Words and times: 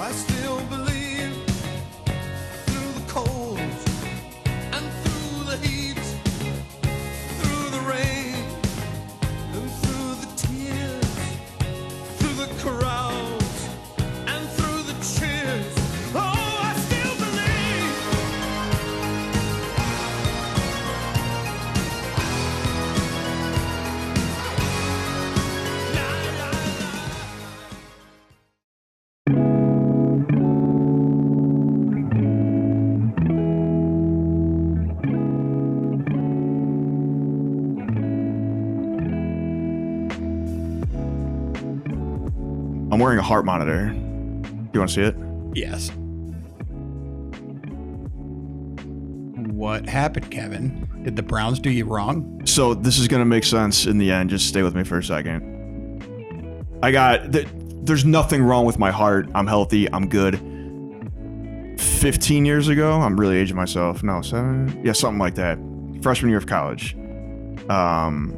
I 0.00 0.12
still 0.12 0.60
believe 0.70 0.87
I'm 42.98 43.02
wearing 43.04 43.20
a 43.20 43.22
heart 43.22 43.44
monitor. 43.44 43.90
Do 43.90 44.70
you 44.74 44.80
want 44.80 44.90
to 44.90 44.94
see 44.96 45.02
it? 45.02 45.14
Yes. 45.54 45.92
What 49.52 49.88
happened, 49.88 50.32
Kevin? 50.32 50.88
Did 51.04 51.14
the 51.14 51.22
Browns 51.22 51.60
do 51.60 51.70
you 51.70 51.84
wrong? 51.84 52.44
So 52.44 52.74
this 52.74 52.98
is 52.98 53.06
gonna 53.06 53.24
make 53.24 53.44
sense 53.44 53.86
in 53.86 53.98
the 53.98 54.10
end. 54.10 54.30
Just 54.30 54.48
stay 54.48 54.64
with 54.64 54.74
me 54.74 54.82
for 54.82 54.98
a 54.98 55.04
second. 55.04 56.74
I 56.82 56.90
got 56.90 57.30
th- 57.30 57.46
there's 57.84 58.04
nothing 58.04 58.42
wrong 58.42 58.64
with 58.64 58.80
my 58.80 58.90
heart. 58.90 59.28
I'm 59.32 59.46
healthy. 59.46 59.88
I'm 59.92 60.08
good. 60.08 60.40
15 61.78 62.44
years 62.44 62.66
ago, 62.66 63.00
I'm 63.00 63.16
really 63.16 63.36
aging 63.36 63.54
myself. 63.54 64.02
No, 64.02 64.22
seven, 64.22 64.82
yeah, 64.84 64.90
something 64.90 65.20
like 65.20 65.36
that. 65.36 65.56
Freshman 66.02 66.30
year 66.30 66.38
of 66.38 66.46
college. 66.46 66.96
Um, 67.70 68.34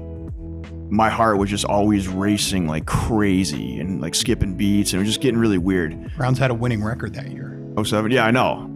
my 0.91 1.08
heart 1.08 1.38
was 1.38 1.48
just 1.48 1.64
always 1.64 2.08
racing 2.08 2.66
like 2.66 2.86
crazy 2.86 3.78
and 3.78 4.00
like 4.00 4.14
skipping 4.14 4.56
beats 4.56 4.92
and 4.92 4.98
it 4.98 5.05
was 5.05 5.08
just 5.08 5.20
getting 5.20 5.38
really 5.38 5.58
weird. 5.58 6.12
Browns 6.16 6.38
had 6.38 6.50
a 6.50 6.55
winning 6.55 6.83
record 6.83 7.14
that 7.14 7.30
year. 7.30 7.46
07 7.83 8.10
yeah 8.10 8.24
i 8.24 8.30
know. 8.30 8.69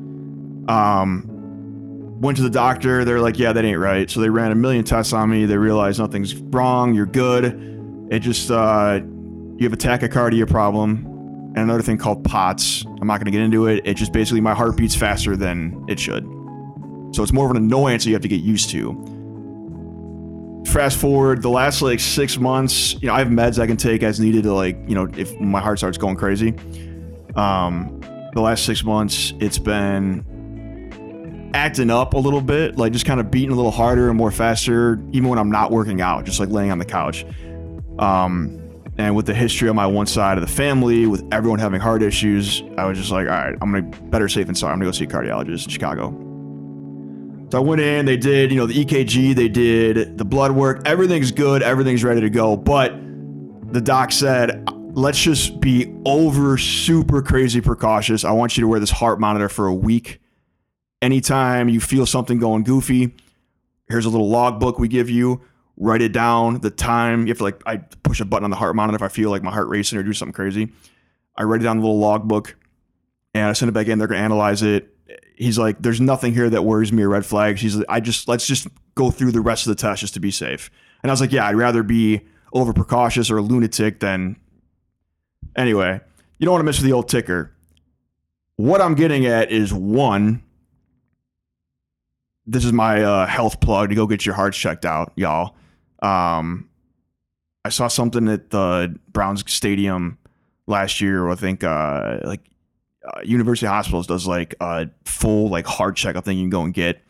Um 0.68 1.30
went 2.20 2.36
to 2.36 2.42
the 2.42 2.50
doctor. 2.50 3.04
They're 3.04 3.20
like 3.20 3.38
yeah 3.38 3.52
that 3.52 3.64
ain't 3.64 3.78
right. 3.78 4.08
So 4.08 4.20
they 4.20 4.30
ran 4.30 4.52
a 4.52 4.54
million 4.54 4.84
tests 4.84 5.12
on 5.12 5.28
me. 5.28 5.44
They 5.44 5.58
realized 5.58 5.98
nothing's 5.98 6.34
wrong. 6.34 6.94
You're 6.94 7.06
good. 7.06 8.08
It 8.10 8.20
just 8.20 8.50
uh 8.50 9.00
you 9.56 9.64
have 9.64 9.72
a 9.72 9.76
tachycardia 9.76 10.48
problem 10.48 11.06
and 11.54 11.58
another 11.58 11.82
thing 11.82 11.98
called 11.98 12.24
POTS. 12.24 12.84
I'm 13.00 13.06
not 13.06 13.18
going 13.18 13.26
to 13.26 13.30
get 13.30 13.40
into 13.40 13.66
it. 13.68 13.86
It 13.86 13.94
just 13.94 14.12
basically 14.12 14.40
my 14.40 14.54
heart 14.54 14.76
beats 14.76 14.96
faster 14.96 15.36
than 15.36 15.84
it 15.88 16.00
should. 16.00 16.24
So 17.12 17.22
it's 17.22 17.32
more 17.32 17.44
of 17.44 17.52
an 17.52 17.56
annoyance 17.58 18.02
that 18.02 18.10
you 18.10 18.14
have 18.16 18.22
to 18.22 18.28
get 18.28 18.40
used 18.40 18.70
to 18.70 19.13
fast 20.66 20.98
forward 20.98 21.42
the 21.42 21.48
last 21.48 21.82
like 21.82 22.00
six 22.00 22.38
months 22.38 22.94
you 22.94 23.06
know 23.06 23.14
i 23.14 23.18
have 23.18 23.28
meds 23.28 23.58
i 23.58 23.66
can 23.66 23.76
take 23.76 24.02
as 24.02 24.18
needed 24.18 24.42
to 24.42 24.52
like 24.52 24.76
you 24.88 24.94
know 24.94 25.08
if 25.16 25.38
my 25.40 25.60
heart 25.60 25.78
starts 25.78 25.98
going 25.98 26.16
crazy. 26.16 26.54
Um 27.36 28.00
the 28.34 28.40
last 28.40 28.64
six 28.64 28.82
months 28.82 29.32
it's 29.40 29.58
been 29.58 30.24
acting 31.54 31.90
up 31.90 32.14
a 32.14 32.18
little 32.18 32.40
bit 32.40 32.76
like 32.76 32.92
just 32.92 33.06
kind 33.06 33.20
of 33.20 33.30
beating 33.30 33.52
a 33.52 33.54
little 33.54 33.70
harder 33.70 34.08
and 34.08 34.18
more 34.18 34.32
faster 34.32 35.00
even 35.12 35.28
when 35.28 35.38
i'm 35.38 35.50
not 35.50 35.70
working 35.70 36.00
out 36.00 36.24
just 36.24 36.40
like 36.40 36.48
laying 36.48 36.70
on 36.70 36.78
the 36.78 36.84
couch. 36.84 37.24
Um 37.98 38.60
and 38.96 39.16
with 39.16 39.26
the 39.26 39.34
history 39.34 39.68
on 39.68 39.74
my 39.74 39.86
one 39.86 40.06
side 40.06 40.38
of 40.38 40.42
the 40.42 40.52
family 40.52 41.06
with 41.06 41.24
everyone 41.32 41.58
having 41.58 41.80
heart 41.80 42.02
issues 42.02 42.62
i 42.78 42.84
was 42.84 42.98
just 42.98 43.10
like 43.10 43.26
all 43.26 43.34
right 43.34 43.56
i'm 43.60 43.72
gonna 43.72 43.82
better 43.82 44.28
safe 44.28 44.46
than 44.46 44.54
sorry. 44.54 44.72
I'm 44.72 44.78
gonna 44.78 44.88
go 44.88 44.92
see 44.92 45.04
a 45.04 45.08
cardiologist 45.08 45.64
in 45.64 45.70
chicago 45.70 46.23
so 47.54 47.58
I 47.58 47.62
went 47.62 47.80
in, 47.80 48.04
they 48.04 48.16
did, 48.16 48.50
you 48.50 48.56
know, 48.56 48.66
the 48.66 48.84
EKG, 48.84 49.32
they 49.32 49.46
did 49.46 50.18
the 50.18 50.24
blood 50.24 50.50
work, 50.50 50.82
everything's 50.86 51.30
good, 51.30 51.62
everything's 51.62 52.02
ready 52.02 52.20
to 52.20 52.28
go. 52.28 52.56
But 52.56 52.92
the 53.72 53.80
doc 53.80 54.10
said, 54.10 54.68
let's 54.96 55.22
just 55.22 55.60
be 55.60 55.94
over 56.04 56.58
super 56.58 57.22
crazy 57.22 57.60
precautious. 57.60 58.24
I 58.24 58.32
want 58.32 58.56
you 58.56 58.62
to 58.62 58.66
wear 58.66 58.80
this 58.80 58.90
heart 58.90 59.20
monitor 59.20 59.48
for 59.48 59.68
a 59.68 59.72
week. 59.72 60.20
Anytime 61.00 61.68
you 61.68 61.78
feel 61.78 62.06
something 62.06 62.40
going 62.40 62.64
goofy, 62.64 63.14
here's 63.88 64.04
a 64.04 64.10
little 64.10 64.30
logbook 64.30 64.80
we 64.80 64.88
give 64.88 65.08
you. 65.08 65.40
Write 65.76 66.02
it 66.02 66.10
down, 66.10 66.58
the 66.58 66.70
time. 66.70 67.20
You 67.20 67.28
have 67.28 67.38
to 67.38 67.44
like, 67.44 67.62
I 67.66 67.76
push 67.76 68.18
a 68.18 68.24
button 68.24 68.42
on 68.42 68.50
the 68.50 68.56
heart 68.56 68.74
monitor 68.74 68.96
if 68.96 69.02
I 69.02 69.14
feel 69.14 69.30
like 69.30 69.44
my 69.44 69.52
heart 69.52 69.68
racing 69.68 69.96
or 69.96 70.02
do 70.02 70.12
something 70.12 70.32
crazy. 70.32 70.72
I 71.36 71.44
write 71.44 71.60
it 71.60 71.64
down 71.64 71.76
in 71.76 71.82
the 71.82 71.86
little 71.86 72.00
logbook 72.00 72.56
and 73.32 73.46
I 73.46 73.52
send 73.52 73.68
it 73.68 73.74
back 73.74 73.86
in. 73.86 74.00
They're 74.00 74.08
going 74.08 74.18
to 74.18 74.24
analyze 74.24 74.64
it. 74.64 74.93
He's 75.34 75.58
like, 75.58 75.80
there's 75.80 76.00
nothing 76.00 76.32
here 76.32 76.48
that 76.48 76.62
worries 76.62 76.92
me 76.92 77.02
or 77.02 77.08
red 77.08 77.26
flags. 77.26 77.60
He's 77.60 77.76
like, 77.76 77.86
I 77.88 78.00
just, 78.00 78.28
let's 78.28 78.46
just 78.46 78.68
go 78.94 79.10
through 79.10 79.32
the 79.32 79.40
rest 79.40 79.66
of 79.66 79.76
the 79.76 79.80
test 79.80 80.00
just 80.00 80.14
to 80.14 80.20
be 80.20 80.30
safe. 80.30 80.70
And 81.02 81.10
I 81.10 81.12
was 81.12 81.20
like, 81.20 81.32
yeah, 81.32 81.46
I'd 81.46 81.56
rather 81.56 81.82
be 81.82 82.20
over 82.52 82.72
precautious 82.72 83.30
or 83.30 83.38
a 83.38 83.42
lunatic 83.42 84.00
than. 84.00 84.36
Anyway, 85.56 86.00
you 86.38 86.44
don't 86.44 86.52
want 86.52 86.60
to 86.60 86.64
mess 86.64 86.78
with 86.78 86.86
the 86.86 86.92
old 86.92 87.08
ticker. 87.08 87.52
What 88.56 88.80
I'm 88.80 88.94
getting 88.94 89.26
at 89.26 89.50
is 89.50 89.72
one, 89.72 90.42
this 92.46 92.64
is 92.64 92.72
my 92.72 93.02
uh, 93.02 93.26
health 93.26 93.60
plug 93.60 93.88
to 93.88 93.94
go 93.94 94.06
get 94.06 94.24
your 94.24 94.34
hearts 94.34 94.56
checked 94.56 94.84
out, 94.84 95.12
y'all. 95.16 95.56
Um, 96.02 96.68
I 97.64 97.70
saw 97.70 97.88
something 97.88 98.28
at 98.28 98.50
the 98.50 98.98
Browns 99.08 99.50
Stadium 99.50 100.18
last 100.66 101.00
year. 101.00 101.28
I 101.28 101.34
think 101.34 101.64
uh, 101.64 102.18
like 102.24 102.42
uh, 103.04 103.20
University 103.22 103.66
Hospitals 103.66 104.06
does 104.06 104.26
like 104.26 104.54
a 104.60 104.88
full 105.04 105.48
like 105.48 105.66
heart 105.66 105.96
checkup 105.96 106.24
thing 106.24 106.38
you 106.38 106.44
can 106.44 106.50
go 106.50 106.62
and 106.62 106.74
get. 106.74 107.02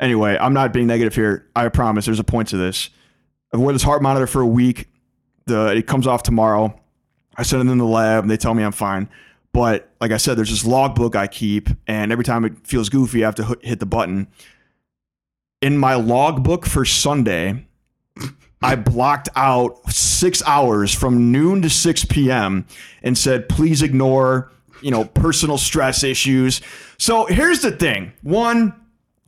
Anyway, 0.00 0.36
I'm 0.40 0.52
not 0.52 0.72
being 0.72 0.86
negative 0.86 1.14
here. 1.14 1.46
I 1.54 1.68
promise. 1.68 2.06
There's 2.06 2.18
a 2.18 2.24
point 2.24 2.48
to 2.48 2.56
this. 2.56 2.90
I've 3.52 3.60
worn 3.60 3.74
this 3.74 3.82
heart 3.82 4.02
monitor 4.02 4.26
for 4.26 4.40
a 4.40 4.46
week. 4.46 4.88
The 5.46 5.68
it 5.76 5.86
comes 5.86 6.06
off 6.06 6.22
tomorrow. 6.22 6.78
I 7.36 7.42
send 7.42 7.68
it 7.68 7.72
in 7.72 7.78
the 7.78 7.84
lab. 7.84 8.24
And 8.24 8.30
they 8.30 8.36
tell 8.36 8.54
me 8.54 8.62
I'm 8.62 8.72
fine. 8.72 9.08
But 9.52 9.88
like 10.00 10.10
I 10.10 10.16
said, 10.16 10.36
there's 10.36 10.50
this 10.50 10.66
logbook 10.66 11.14
I 11.14 11.28
keep, 11.28 11.68
and 11.86 12.10
every 12.10 12.24
time 12.24 12.44
it 12.44 12.66
feels 12.66 12.88
goofy, 12.88 13.22
I 13.22 13.28
have 13.28 13.36
to 13.36 13.56
hit 13.62 13.78
the 13.78 13.86
button. 13.86 14.26
In 15.62 15.78
my 15.78 15.94
logbook 15.94 16.66
for 16.66 16.84
Sunday, 16.84 17.64
I 18.60 18.74
blocked 18.74 19.28
out 19.36 19.78
six 19.92 20.42
hours 20.44 20.92
from 20.92 21.30
noon 21.30 21.62
to 21.62 21.70
6 21.70 22.04
p.m. 22.06 22.66
and 23.02 23.16
said, 23.16 23.48
please 23.48 23.80
ignore, 23.80 24.50
you 24.82 24.90
know, 24.90 25.04
personal 25.04 25.58
stress 25.58 26.02
issues. 26.04 26.60
So 26.98 27.26
here's 27.26 27.60
the 27.60 27.70
thing. 27.70 28.12
One, 28.22 28.74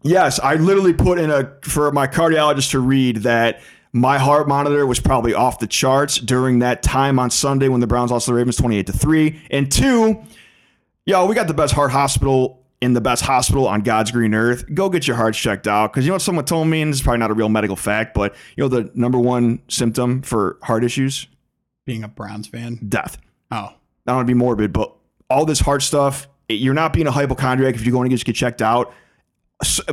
yes, 0.03 0.39
I 0.41 0.55
literally 0.55 0.93
put 0.93 1.19
in 1.19 1.31
a 1.31 1.53
for 1.63 1.91
my 1.93 2.07
cardiologist 2.07 2.71
to 2.73 2.81
read 2.81 3.19
that 3.19 3.61
my 3.93 4.19
heart 4.19 4.47
monitor 4.47 4.87
was 4.87 5.01
probably 5.01 5.33
off 5.33 5.59
the 5.59 5.67
charts 5.67 6.19
during 6.19 6.59
that 6.59 6.83
time 6.83 7.19
on 7.19 7.31
Sunday 7.31 7.69
when 7.69 7.81
the 7.81 7.87
Browns 7.87 8.11
lost 8.11 8.27
to 8.27 8.33
the 8.33 8.37
Ravens 8.37 8.57
28 8.57 8.87
to 8.87 8.93
3. 8.93 9.43
And 9.51 9.73
two, 9.73 10.23
yo, 11.07 11.27
we 11.27 11.35
got 11.35 11.47
the 11.47 11.55
best 11.55 11.73
heart 11.73 11.91
hospital 11.91 12.63
in 12.81 12.93
the 12.93 13.01
best 13.01 13.23
hospital 13.23 13.67
on 13.67 13.81
God's 13.81 14.11
green 14.11 14.35
earth. 14.35 14.65
Go 14.75 14.91
get 14.91 15.07
your 15.07 15.17
hearts 15.17 15.39
checked 15.39 15.67
out. 15.67 15.93
Because 15.93 16.05
you 16.05 16.11
know 16.11 16.17
what 16.17 16.23
someone 16.23 16.45
told 16.45 16.69
me, 16.69 16.83
and 16.83 16.93
this 16.93 17.01
is 17.01 17.03
probably 17.03 17.21
not 17.21 17.31
a 17.31 17.35
real 17.35 17.49
medical 17.49 17.77
fact, 17.77 18.15
but 18.15 18.35
you 18.57 18.63
know 18.63 18.69
the 18.69 18.91
number 18.95 19.19
one 19.19 19.63
symptom 19.69 20.23
for 20.23 20.59
heart 20.63 20.85
issues? 20.85 21.27
Being 21.87 22.05
a 22.05 22.09
Browns 22.09 22.49
fan. 22.49 22.79
Death. 22.87 23.19
Oh, 23.51 23.57
I 23.57 23.73
don't 24.07 24.17
want 24.17 24.29
to 24.29 24.31
be 24.31 24.39
morbid, 24.39 24.73
but 24.73 24.95
all 25.29 25.45
this 25.45 25.61
heart 25.61 25.83
stuff, 25.83 26.29
you're 26.49 26.75
not 26.75 26.93
being 26.93 27.07
a 27.07 27.11
hypochondriac 27.11 27.75
if 27.75 27.85
you're 27.85 27.93
going 27.93 28.09
to 28.09 28.15
just 28.15 28.25
get 28.25 28.35
checked 28.35 28.63
out. 28.63 28.93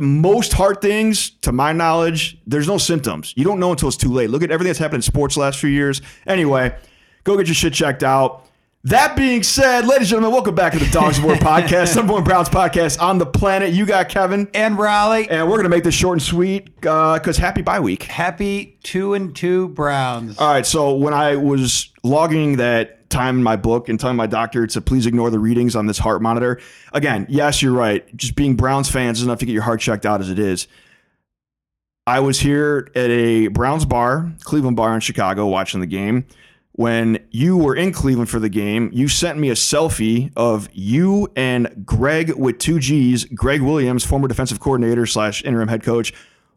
Most 0.00 0.52
heart 0.52 0.82
things, 0.82 1.30
to 1.40 1.50
my 1.52 1.72
knowledge, 1.72 2.38
there's 2.46 2.68
no 2.68 2.78
symptoms. 2.78 3.32
You 3.36 3.44
don't 3.44 3.58
know 3.58 3.70
until 3.72 3.88
it's 3.88 3.96
too 3.96 4.12
late. 4.12 4.30
Look 4.30 4.42
at 4.42 4.50
everything 4.50 4.68
that's 4.68 4.78
happened 4.78 4.96
in 4.98 5.02
sports 5.02 5.34
the 5.36 5.40
last 5.40 5.58
few 5.58 5.70
years. 5.70 6.02
Anyway, 6.26 6.76
go 7.24 7.36
get 7.36 7.46
your 7.46 7.54
shit 7.54 7.72
checked 7.72 8.02
out. 8.02 8.46
That 8.84 9.16
being 9.16 9.42
said, 9.42 9.86
ladies 9.86 10.12
and 10.12 10.20
gentlemen, 10.20 10.32
welcome 10.32 10.54
back 10.54 10.74
to 10.74 10.78
the 10.78 10.90
Dogs 10.90 11.16
of 11.16 11.24
War 11.24 11.34
podcast, 11.36 11.96
number 11.96 12.12
one 12.12 12.22
Browns 12.22 12.50
podcast 12.50 13.00
on 13.00 13.16
the 13.16 13.24
planet. 13.24 13.72
You 13.72 13.86
got 13.86 14.10
Kevin, 14.10 14.46
and 14.52 14.76
Rawley. 14.76 15.26
and 15.30 15.48
we're 15.48 15.56
gonna 15.56 15.70
make 15.70 15.84
this 15.84 15.94
short 15.94 16.16
and 16.16 16.22
sweet 16.22 16.68
uh, 16.86 17.14
because 17.14 17.38
happy 17.38 17.62
bye 17.62 17.80
week. 17.80 18.02
Happy 18.02 18.78
two 18.82 19.14
and 19.14 19.34
two 19.34 19.68
Browns. 19.68 20.36
All 20.38 20.52
right. 20.52 20.66
So 20.66 20.94
when 20.96 21.14
I 21.14 21.36
was 21.36 21.90
logging 22.02 22.58
that 22.58 23.03
time 23.14 23.36
in 23.36 23.42
my 23.42 23.56
book 23.56 23.88
and 23.88 23.98
telling 23.98 24.16
my 24.16 24.26
doctor 24.26 24.66
to 24.66 24.80
please 24.80 25.06
ignore 25.06 25.30
the 25.30 25.38
readings 25.38 25.74
on 25.76 25.86
this 25.86 25.98
heart 25.98 26.20
monitor, 26.20 26.60
again, 26.92 27.26
yes, 27.28 27.62
you're 27.62 27.72
right. 27.72 28.04
Just 28.16 28.34
being 28.34 28.56
Browns 28.56 28.90
fans 28.90 29.18
is 29.18 29.24
enough 29.24 29.38
to 29.38 29.46
get 29.46 29.52
your 29.52 29.62
heart 29.62 29.80
checked 29.80 30.04
out 30.04 30.20
as 30.20 30.28
it 30.28 30.38
is. 30.38 30.66
I 32.06 32.20
was 32.20 32.40
here 32.40 32.90
at 32.94 33.08
a 33.08 33.48
Browns 33.48 33.86
bar, 33.86 34.30
Cleveland 34.40 34.76
bar 34.76 34.94
in 34.94 35.00
Chicago, 35.00 35.46
watching 35.46 35.80
the 35.80 35.86
game. 35.86 36.26
When 36.72 37.24
you 37.30 37.56
were 37.56 37.76
in 37.76 37.92
Cleveland 37.92 38.28
for 38.28 38.40
the 38.40 38.48
game, 38.48 38.90
you 38.92 39.06
sent 39.06 39.38
me 39.38 39.48
a 39.48 39.54
selfie 39.54 40.32
of 40.36 40.68
you 40.72 41.32
and 41.36 41.86
Gregg 41.86 42.34
with 42.34 42.58
two 42.58 42.80
G's, 42.80 43.24
Gregg 43.26 43.62
Williams, 43.62 44.04
former 44.04 44.26
defensive 44.28 44.58
coordinator 44.58 45.06
slash 45.06 45.42
interim 45.44 45.68
head 45.68 45.84
coach, 45.84 46.12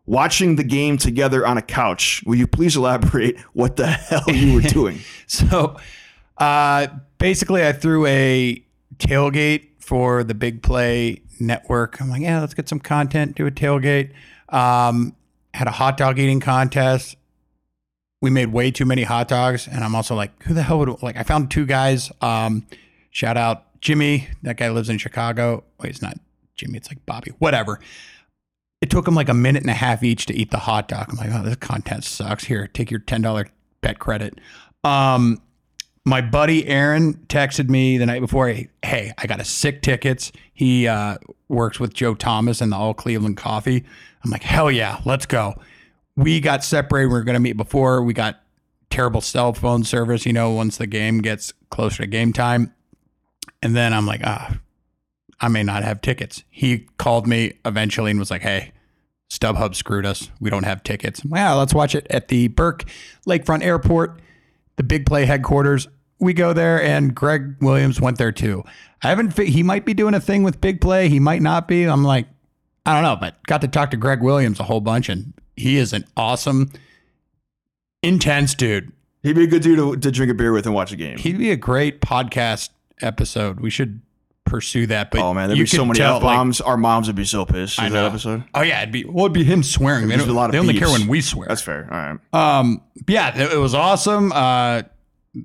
watching 0.07 0.55
the 0.55 0.63
game 0.63 0.97
together 0.97 1.45
on 1.45 1.57
a 1.57 1.61
couch. 1.61 2.23
Will 2.25 2.35
you 2.35 2.47
please 2.47 2.75
elaborate 2.75 3.39
what 3.53 3.75
the 3.75 3.87
hell 3.87 4.23
you 4.27 4.55
were 4.55 4.61
doing? 4.61 4.99
So, 5.29 5.75
uh, 6.37 6.87
basically, 7.17 7.65
I 7.65 7.73
threw 7.73 8.05
a 8.05 8.63
tailgate 8.97 9.67
for 9.79 10.23
the 10.23 10.33
Big 10.33 10.61
Play 10.61 11.21
Network. 11.39 12.01
I'm 12.01 12.09
like, 12.09 12.21
yeah, 12.21 12.39
let's 12.39 12.53
get 12.53 12.67
some 12.67 12.79
content, 12.79 13.35
do 13.35 13.47
a 13.47 13.51
tailgate. 13.51 14.11
Um, 14.49 15.15
had 15.53 15.67
a 15.67 15.71
hot 15.71 15.97
dog 15.97 16.19
eating 16.19 16.39
contest. 16.39 17.15
We 18.21 18.29
made 18.29 18.47
way 18.47 18.71
too 18.71 18.85
many 18.85 19.03
hot 19.03 19.27
dogs, 19.27 19.67
and 19.67 19.83
I'm 19.83 19.93
also 19.93 20.15
like, 20.15 20.43
who 20.43 20.53
the 20.53 20.63
hell 20.63 20.79
would 20.79 21.03
like? 21.03 21.17
I 21.17 21.23
found 21.23 21.51
two 21.51 21.65
guys. 21.65 22.11
Um, 22.21 22.65
shout 23.11 23.37
out 23.37 23.79
Jimmy. 23.81 24.27
That 24.43 24.57
guy 24.57 24.69
lives 24.69 24.89
in 24.89 24.97
Chicago. 24.97 25.63
Wait, 25.79 25.89
it's 25.89 26.01
not 26.01 26.17
Jimmy. 26.55 26.77
It's 26.77 26.89
like 26.89 27.05
Bobby. 27.05 27.31
Whatever. 27.37 27.79
It 28.81 28.89
took 28.89 29.05
them 29.05 29.15
like 29.15 29.29
a 29.29 29.33
minute 29.33 29.63
and 29.63 29.69
a 29.69 29.75
half 29.75 30.03
each 30.03 30.25
to 30.27 30.35
eat 30.35 30.51
the 30.51 30.57
hot 30.57 30.87
dog. 30.87 31.07
I'm 31.09 31.17
like, 31.17 31.29
oh, 31.31 31.43
this 31.43 31.55
content 31.57 32.03
sucks. 32.03 32.45
Here, 32.45 32.67
take 32.67 32.89
your 32.91 32.99
ten 32.99 33.21
dollar 33.21 33.47
bet 33.81 33.99
credit. 33.99 34.39
Um, 34.83 35.41
my 36.07 36.21
buddy 36.21 36.65
Aaron 36.67 37.15
texted 37.27 37.67
me 37.69 37.97
the 37.97 38.05
night 38.05 38.21
before. 38.21 38.47
Hey, 38.47 39.11
I 39.17 39.27
got 39.27 39.41
a 39.41 39.43
sick 39.43 39.81
tickets. 39.81 40.31
He 40.53 40.87
uh, 40.87 41.17
works 41.49 41.81
with 41.81 41.93
Joe 41.93 42.15
Thomas 42.15 42.61
and 42.61 42.71
the 42.71 42.77
All 42.77 42.93
Cleveland 42.93 43.35
Coffee. 43.35 43.83
I'm 44.23 44.31
like, 44.31 44.41
hell 44.43 44.71
yeah, 44.71 45.01
let's 45.03 45.25
go. 45.25 45.55
We 46.15 46.39
got 46.39 46.63
separated. 46.63 47.07
We 47.07 47.13
were 47.13 47.23
going 47.23 47.33
to 47.33 47.41
meet 47.41 47.57
before. 47.57 48.01
We 48.03 48.13
got 48.13 48.39
terrible 48.89 49.19
cell 49.19 49.51
phone 49.51 49.83
service. 49.83 50.25
You 50.25 50.31
know, 50.31 50.49
once 50.51 50.77
the 50.77 50.87
game 50.87 51.19
gets 51.19 51.51
closer 51.71 52.03
to 52.03 52.07
game 52.07 52.31
time, 52.31 52.73
and 53.61 53.75
then 53.75 53.91
I'm 53.91 54.05
like, 54.05 54.21
ah, 54.23 54.57
I 55.41 55.49
may 55.49 55.63
not 55.63 55.83
have 55.83 55.99
tickets. 55.99 56.45
He 56.49 56.87
called 56.97 57.27
me 57.27 57.51
eventually 57.65 58.11
and 58.11 58.19
was 58.19 58.31
like, 58.31 58.43
hey, 58.43 58.71
StubHub 59.29 59.75
screwed 59.75 60.05
us. 60.05 60.29
We 60.39 60.49
don't 60.49 60.63
have 60.63 60.83
tickets. 60.83 61.21
I'm 61.25 61.31
like, 61.31 61.39
Yeah, 61.39 61.53
let's 61.55 61.73
watch 61.73 61.95
it 61.95 62.07
at 62.09 62.29
the 62.29 62.47
Burke 62.47 62.85
Lakefront 63.27 63.61
Airport, 63.61 64.21
the 64.77 64.83
big 64.83 65.05
play 65.05 65.25
headquarters. 65.25 65.89
We 66.19 66.33
go 66.33 66.53
there, 66.53 66.81
and 66.81 67.13
Gregg 67.13 67.57
Williams 67.61 68.01
went 68.01 68.17
there 68.17 68.31
too. 68.31 68.63
I 69.03 69.09
haven't. 69.09 69.31
fi- 69.31 69.49
He 69.49 69.61
might 69.63 69.85
be 69.85 69.93
doing 69.93 70.13
a 70.13 70.19
thing 70.19 70.43
with 70.43 70.59
big 70.59 70.81
play. 70.81 71.09
He 71.09 71.19
might 71.19 71.41
not 71.41 71.67
be. 71.67 71.83
I'm 71.83 72.03
like, 72.03 72.27
I 72.85 72.93
don't 72.93 73.03
know, 73.03 73.15
but 73.15 73.41
got 73.45 73.61
to 73.61 73.67
talk 73.67 73.91
to 73.91 73.97
Gregg 73.97 74.21
Williams 74.21 74.59
a 74.59 74.63
whole 74.63 74.81
bunch, 74.81 75.09
and 75.09 75.33
he 75.55 75.77
is 75.77 75.93
an 75.93 76.05
awesome, 76.15 76.71
intense 78.01 78.55
dude. 78.55 78.91
He'd 79.23 79.33
be 79.35 79.43
a 79.43 79.47
good 79.47 79.61
dude 79.61 79.77
to, 79.77 79.97
to 79.97 80.11
drink 80.11 80.31
a 80.31 80.35
beer 80.35 80.51
with 80.51 80.65
and 80.65 80.73
watch 80.73 80.91
a 80.91 80.95
game. 80.95 81.17
He'd 81.17 81.37
be 81.37 81.51
a 81.51 81.55
great 81.55 82.01
podcast 82.01 82.69
episode. 83.01 83.59
We 83.59 83.69
should 83.69 84.01
pursue 84.45 84.87
that. 84.87 85.11
But 85.11 85.19
oh 85.21 85.33
man, 85.33 85.49
there'd 85.49 85.59
be 85.59 85.65
so 85.65 85.85
many 85.85 85.99
f 85.99 86.13
like, 86.13 86.21
bombs. 86.21 86.61
Our 86.61 86.77
moms 86.77 87.07
would 87.07 87.15
be 87.15 87.25
so 87.25 87.45
pissed. 87.45 87.79
I 87.79 87.89
know. 87.89 87.95
that 87.95 88.05
episode. 88.05 88.43
Oh 88.53 88.61
yeah, 88.61 88.81
it'd 88.81 88.91
be 88.91 89.03
well, 89.03 89.25
it'd 89.25 89.33
be 89.33 89.43
him 89.43 89.63
swearing. 89.63 90.07
They, 90.07 90.15
There's 90.15 90.27
don't, 90.27 90.35
a 90.35 90.39
lot 90.39 90.45
of 90.45 90.51
they 90.53 90.59
only 90.59 90.77
care 90.77 90.89
when 90.89 91.07
we 91.07 91.21
swear. 91.21 91.47
That's 91.47 91.61
fair. 91.61 91.87
All 91.91 91.97
right. 91.97 92.59
Um, 92.59 92.81
yeah, 93.07 93.37
it, 93.37 93.53
it 93.53 93.57
was 93.57 93.75
awesome. 93.75 94.31
Uh, 94.31 94.83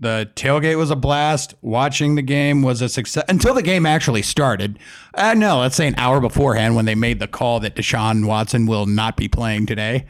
the 0.01 0.31
tailgate 0.35 0.79
was 0.79 0.91
a 0.91 0.97
blast. 0.97 1.55
Watching 1.61 2.15
the 2.15 2.23
game 2.23 2.63
was 2.63 2.81
a 2.81 2.89
success 2.89 3.25
until 3.29 3.55
the 3.55 3.63
game 3.63 3.87
actually 3.87 4.23
started. 4.23 4.79
Uh, 5.15 5.35
no, 5.35 5.61
let's 5.61 5.77
say 5.77 5.87
an 5.87 5.95
hour 5.97 6.21
beforehand 6.21 6.77
when 6.77 6.85
they 6.85 6.95
made 6.95 7.19
the 7.19 7.29
call 7.29 7.61
that 7.61 7.77
Deshaun 7.77 8.27
Watson 8.27 8.67
will 8.67 8.87
not 8.87 9.17
be 9.17 9.29
playing 9.29 9.67
today. 9.67 10.07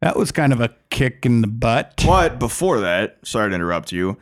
That 0.00 0.16
was 0.16 0.30
kind 0.30 0.52
of 0.52 0.60
a 0.60 0.74
kick 0.90 1.24
in 1.24 1.40
the 1.40 1.48
butt. 1.48 2.02
But 2.06 2.38
before 2.38 2.80
that, 2.80 3.18
sorry 3.24 3.50
to 3.50 3.54
interrupt 3.54 3.92
you. 3.92 4.18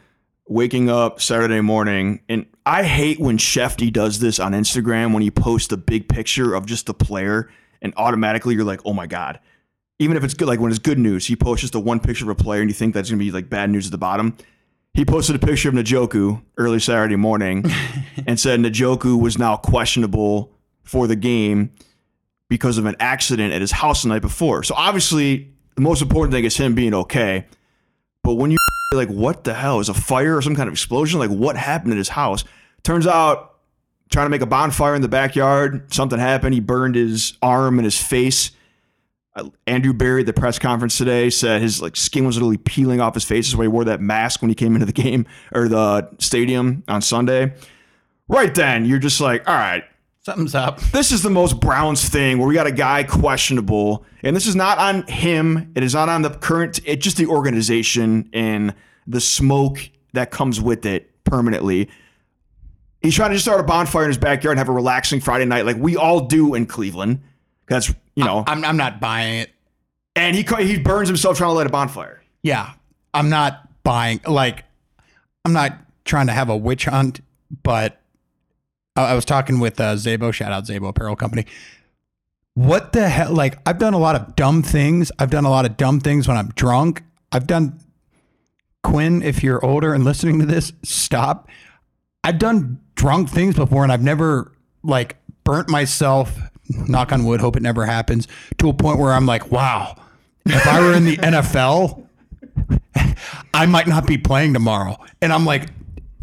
Waking 0.47 0.91
up 0.91 1.21
Saturday 1.21 1.61
morning, 1.61 2.21
and 2.29 2.47
I 2.67 2.83
hate 2.83 3.19
when 3.19 3.39
Shefty 3.39 3.93
does 3.93 4.21
this 4.21 4.39
on 4.39 4.53
Instagram 4.53 5.13
when 5.13 5.23
he 5.23 5.31
posts 5.31 5.73
a 5.73 5.77
big 5.77 6.09
picture 6.09 6.55
of 6.55 6.67
just 6.67 6.87
the 6.87 6.95
player, 6.95 7.51
and 7.81 7.95
automatically 7.97 8.55
you're 8.55 8.65
like, 8.65 8.81
oh 8.85 8.93
my 8.93 9.07
god. 9.07 9.41
Even 9.99 10.17
if 10.17 10.25
it's 10.25 10.35
good, 10.35 10.49
like 10.49 10.61
when 10.61 10.71
it's 10.71 10.79
good 10.79 10.99
news, 10.99 11.27
he 11.27 11.37
posts 11.37 11.63
just 11.63 11.73
the 11.73 11.81
one 11.81 11.99
picture 11.99 12.25
of 12.25 12.29
a 12.29 12.43
player, 12.43 12.61
and 12.61 12.69
you 12.69 12.75
think 12.75 12.95
that's 12.95 13.09
gonna 13.09 13.19
be 13.19 13.31
like 13.31 13.49
bad 13.49 13.71
news 13.71 13.87
at 13.87 13.93
the 13.93 13.99
bottom. 13.99 14.37
He 14.95 15.05
posted 15.05 15.35
a 15.35 15.41
picture 15.41 15.69
of 15.69 15.75
Njoku 15.75 16.41
early 16.57 16.79
Saturday 16.79 17.17
morning, 17.17 17.65
and 18.27 18.39
said 18.39 18.61
Njoku 18.61 19.21
was 19.21 19.39
now 19.39 19.57
questionable 19.57 20.53
for 20.85 21.09
the 21.09 21.17
game 21.17 21.73
because 22.49 22.79
of 22.79 22.87
an 22.87 22.95
accident 23.01 23.53
at 23.53 23.61
his 23.61 23.73
house 23.73 24.05
the 24.05 24.09
night 24.09 24.23
before. 24.23 24.63
So 24.63 24.75
obviously, 24.77 25.53
the 25.75 25.81
most 25.81 26.01
important 26.01 26.33
thing 26.33 26.45
is 26.45 26.57
him 26.57 26.77
being 26.77 26.95
okay. 26.95 27.47
But 28.23 28.35
when 28.35 28.53
you 28.53 28.57
like, 28.95 29.09
what 29.09 29.43
the 29.43 29.55
hell 29.55 29.81
is 29.81 29.89
a 29.89 29.95
fire 29.95 30.37
or 30.37 30.43
some 30.43 30.55
kind 30.55 30.69
of 30.69 30.75
explosion? 30.75 31.19
Like, 31.19 31.31
what 31.31 31.57
happened 31.57 31.93
at 31.93 31.99
his 31.99 32.11
house? 32.11 32.45
Turns 32.85 33.09
out, 33.09 33.57
trying 34.11 34.27
to 34.27 34.31
make 34.31 34.43
a 34.43 34.47
bonfire 34.47 34.95
in 34.95 35.03
the 35.03 35.09
backyard, 35.09 35.93
something 35.93 36.21
happened. 36.21 36.55
He 36.55 36.61
burned 36.61 36.95
his 36.95 37.37
arm 37.43 37.81
and 37.81 37.85
his 37.85 38.01
face. 38.01 38.53
Uh, 39.37 39.49
Andrew 39.67 39.93
Berry 39.93 40.21
at 40.21 40.27
the 40.27 40.33
press 40.33 40.59
conference 40.59 40.97
today 40.97 41.29
said 41.29 41.61
his 41.61 41.83
like 41.83 41.97
skin 41.97 42.25
was 42.25 42.37
literally 42.37 42.57
peeling 42.57 43.01
off 43.01 43.15
his 43.15 43.25
face. 43.25 43.47
That's 43.49 43.57
why 43.57 43.65
he 43.65 43.69
wore 43.69 43.85
that 43.85 44.01
mask 44.01 44.43
when 44.43 44.49
he 44.49 44.55
came 44.55 44.75
into 44.75 44.87
the 44.87 44.93
game 44.93 45.27
or 45.53 45.69
the 45.69 46.09
stadium 46.19 46.85
on 46.87 47.03
Sunday. 47.03 47.55
Right 48.29 48.55
then, 48.55 48.85
you're 48.87 48.99
just 49.01 49.21
like, 49.21 49.47
all 49.49 49.55
right, 49.57 49.85
Something's 50.23 50.55
up. 50.55 50.81
this 50.81 51.13
is 51.13 51.23
the 51.23 51.29
most 51.31 51.61
Browns 51.61 52.09
thing 52.09 52.39
where 52.39 52.49
we 52.49 52.55
got 52.55 52.67
a 52.67 52.73
guy 52.73 53.03
questionable, 53.03 54.07
and 54.23 54.35
this 54.35 54.47
is 54.47 54.57
not 54.57 54.79
on 54.79 55.03
him. 55.07 55.73
It 55.75 55.83
is 55.83 55.93
not 55.95 56.09
on 56.09 56.23
the 56.23 56.31
current. 56.31 56.81
It's 56.87 57.05
just 57.05 57.19
the 57.19 57.27
organization 57.27 58.31
and 58.33 58.75
the 59.07 59.21
smoke 59.21 59.91
that 60.15 60.31
comes 60.31 60.61
with 60.61 60.87
it 60.87 61.11
permanently. 61.25 61.91
He's 63.03 63.15
trying 63.15 63.31
to 63.31 63.35
just 63.35 63.45
start 63.45 63.61
a 63.61 63.65
bonfire 63.65 64.05
in 64.05 64.09
his 64.09 64.17
backyard 64.17 64.53
and 64.53 64.59
have 64.59 64.71
a 64.71 64.73
relaxing 64.73 65.21
Friday 65.21 65.45
night, 65.45 65.67
like 65.67 65.77
we 65.77 65.97
all 65.97 66.21
do 66.21 66.55
in 66.55 66.65
Cleveland. 66.65 67.21
That's 67.69 67.93
you 68.17 68.25
know, 68.25 68.45
I'm, 68.47 68.65
I'm 68.65 68.77
not 68.77 69.01
buying 69.01 69.41
it. 69.41 69.51
and 70.17 70.37
he 70.37 70.43
he 70.65 70.79
burns 70.79 71.09
himself 71.09 71.37
trying 71.37 71.51
to 71.51 71.55
light 71.55 71.67
a 71.67 71.71
bonfire. 71.71 72.23
Yeah, 72.43 72.73
I'm 73.13 73.29
not 73.29 73.69
buying. 73.83 74.21
Like, 74.27 74.65
I'm 75.45 75.53
not 75.53 75.79
trying 76.05 76.27
to 76.27 76.33
have 76.33 76.49
a 76.49 76.57
witch 76.57 76.85
hunt, 76.85 77.21
but 77.63 78.01
I, 78.97 79.07
I 79.07 79.15
was 79.15 79.25
talking 79.25 79.59
with 79.61 79.81
uh, 79.81 79.95
Zabo. 79.95 80.33
Shout 80.33 80.53
out 80.53 80.65
Zabo 80.65 80.89
Apparel 80.89 81.17
Company. 81.17 81.47
What 82.55 82.93
the 82.93 83.09
hell? 83.09 83.33
Like, 83.33 83.59
I've 83.67 83.79
done 83.79 83.95
a 83.95 83.99
lot 83.99 84.15
of 84.15 84.37
dumb 84.37 84.63
things. 84.63 85.11
I've 85.19 85.31
done 85.31 85.45
a 85.45 85.51
lot 85.51 85.67
of 85.67 85.77
dumb 85.77 85.99
things 86.01 86.29
when 86.29 86.37
I'm 86.37 86.49
drunk. 86.51 87.03
I've 87.33 87.47
done. 87.47 87.81
Quinn, 88.85 89.23
if 89.23 89.43
you're 89.43 89.65
older 89.65 89.95
and 89.95 90.05
listening 90.05 90.39
to 90.41 90.47
this, 90.47 90.73
stop. 90.83 91.49
I've 92.23 92.39
done 92.39 92.79
drunk 92.95 93.31
things 93.31 93.57
before, 93.57 93.83
and 93.83 93.91
I've 93.91 94.03
never 94.03 94.53
like 94.83 95.17
burnt 95.43 95.69
myself. 95.71 96.39
Knock 96.69 97.13
on 97.13 97.25
wood. 97.25 97.41
Hope 97.41 97.57
it 97.57 97.63
never 97.63 97.85
happens. 97.87 98.29
To 98.59 98.69
a 98.69 98.75
point 98.75 98.99
where 98.99 99.13
I'm 99.13 99.27
like, 99.27 99.51
wow. 99.51 99.97
If 100.47 100.67
I 100.67 100.81
were 100.81 100.95
in 100.95 101.05
the 101.05 101.17
NFL, 101.19 102.07
I 103.53 103.67
might 103.67 103.87
not 103.87 104.07
be 104.07 104.19
playing 104.19 104.55
tomorrow. 104.55 104.97
And 105.21 105.33
I'm 105.33 105.45
like, 105.45 105.71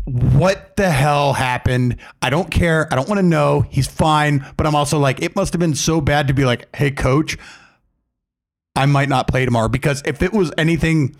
what 0.05 0.75
the 0.77 0.89
hell 0.89 1.33
happened? 1.33 1.97
I 2.21 2.29
don't 2.29 2.49
care. 2.49 2.88
I 2.91 2.95
don't 2.95 3.07
want 3.07 3.19
to 3.19 3.25
know. 3.25 3.61
He's 3.69 3.87
fine. 3.87 4.45
But 4.57 4.68
I'm 4.68 4.75
also 4.75 4.99
like, 4.99 5.21
it 5.21 5.35
must 5.35 5.54
have 5.54 5.59
been 5.59 5.75
so 5.75 6.01
bad 6.01 6.27
to 6.27 6.33
be 6.33 6.45
like, 6.45 6.73
hey, 6.75 6.92
coach, 6.92 7.37
I 8.75 8.85
might 8.85 9.09
not 9.09 9.27
play 9.27 9.45
tomorrow. 9.45 9.68
Because 9.68 10.01
if 10.06 10.21
it 10.21 10.33
was 10.33 10.51
anything 10.57 11.16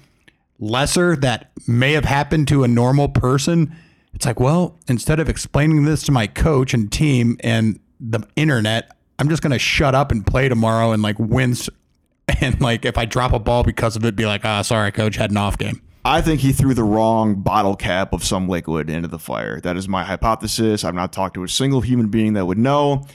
lesser 0.60 1.15
that 1.17 1.51
may 1.67 1.93
have 1.93 2.05
happened 2.05 2.48
to 2.50 2.63
a 2.63 2.67
normal 2.67 3.10
person, 3.10 3.75
it's 4.13 4.25
like, 4.25 4.39
well, 4.39 4.79
instead 4.88 5.19
of 5.19 5.29
explaining 5.29 5.86
this 5.86 6.03
to 6.03 6.12
my 6.12 6.27
coach 6.27 6.74
and 6.74 6.91
team 6.91 7.38
and 7.41 7.79
the 8.00 8.22
internet, 8.36 8.91
I'm 9.22 9.30
just 9.30 9.44
going 9.44 9.51
to 9.51 9.60
shut 9.60 9.94
up 9.94 10.12
and 10.12 10.25
play 10.25 10.50
tomorrow 10.50 10.92
and 10.92 11.01
like 11.01 11.18
win. 11.20 11.56
And 12.40 12.62
like, 12.62 12.86
if 12.86 12.98
I 12.98 13.04
drop 13.06 13.34
a 13.34 13.40
ball 13.40 13.63
because 13.63 13.98
of 13.98 14.06
it, 14.06 14.16
be 14.16 14.25
like, 14.25 14.46
ah, 14.46 14.62
sorry, 14.62 14.92
coach, 14.92 15.18
had 15.18 15.32
an 15.32 15.38
off 15.38 15.58
game. 15.58 15.82
I 16.06 16.22
think 16.22 16.40
he 16.40 16.54
threw 16.54 16.74
the 16.74 16.84
wrong 16.84 17.36
bottle 17.36 17.75
cap 17.75 18.13
of 18.13 18.24
some 18.24 18.48
liquid 18.48 18.90
into 18.90 19.10
the 19.10 19.20
fire. 19.20 19.60
That 19.60 19.75
is 19.75 19.90
my 19.90 20.04
hypothesis. 20.04 20.86
I've 20.86 20.96
not 20.96 21.12
talked 21.12 21.34
to 21.34 21.44
a 21.44 21.50
single 21.50 21.82
human 21.82 22.08
being 22.08 22.34
that 22.34 22.46
would 22.46 22.58
know. 22.58 23.06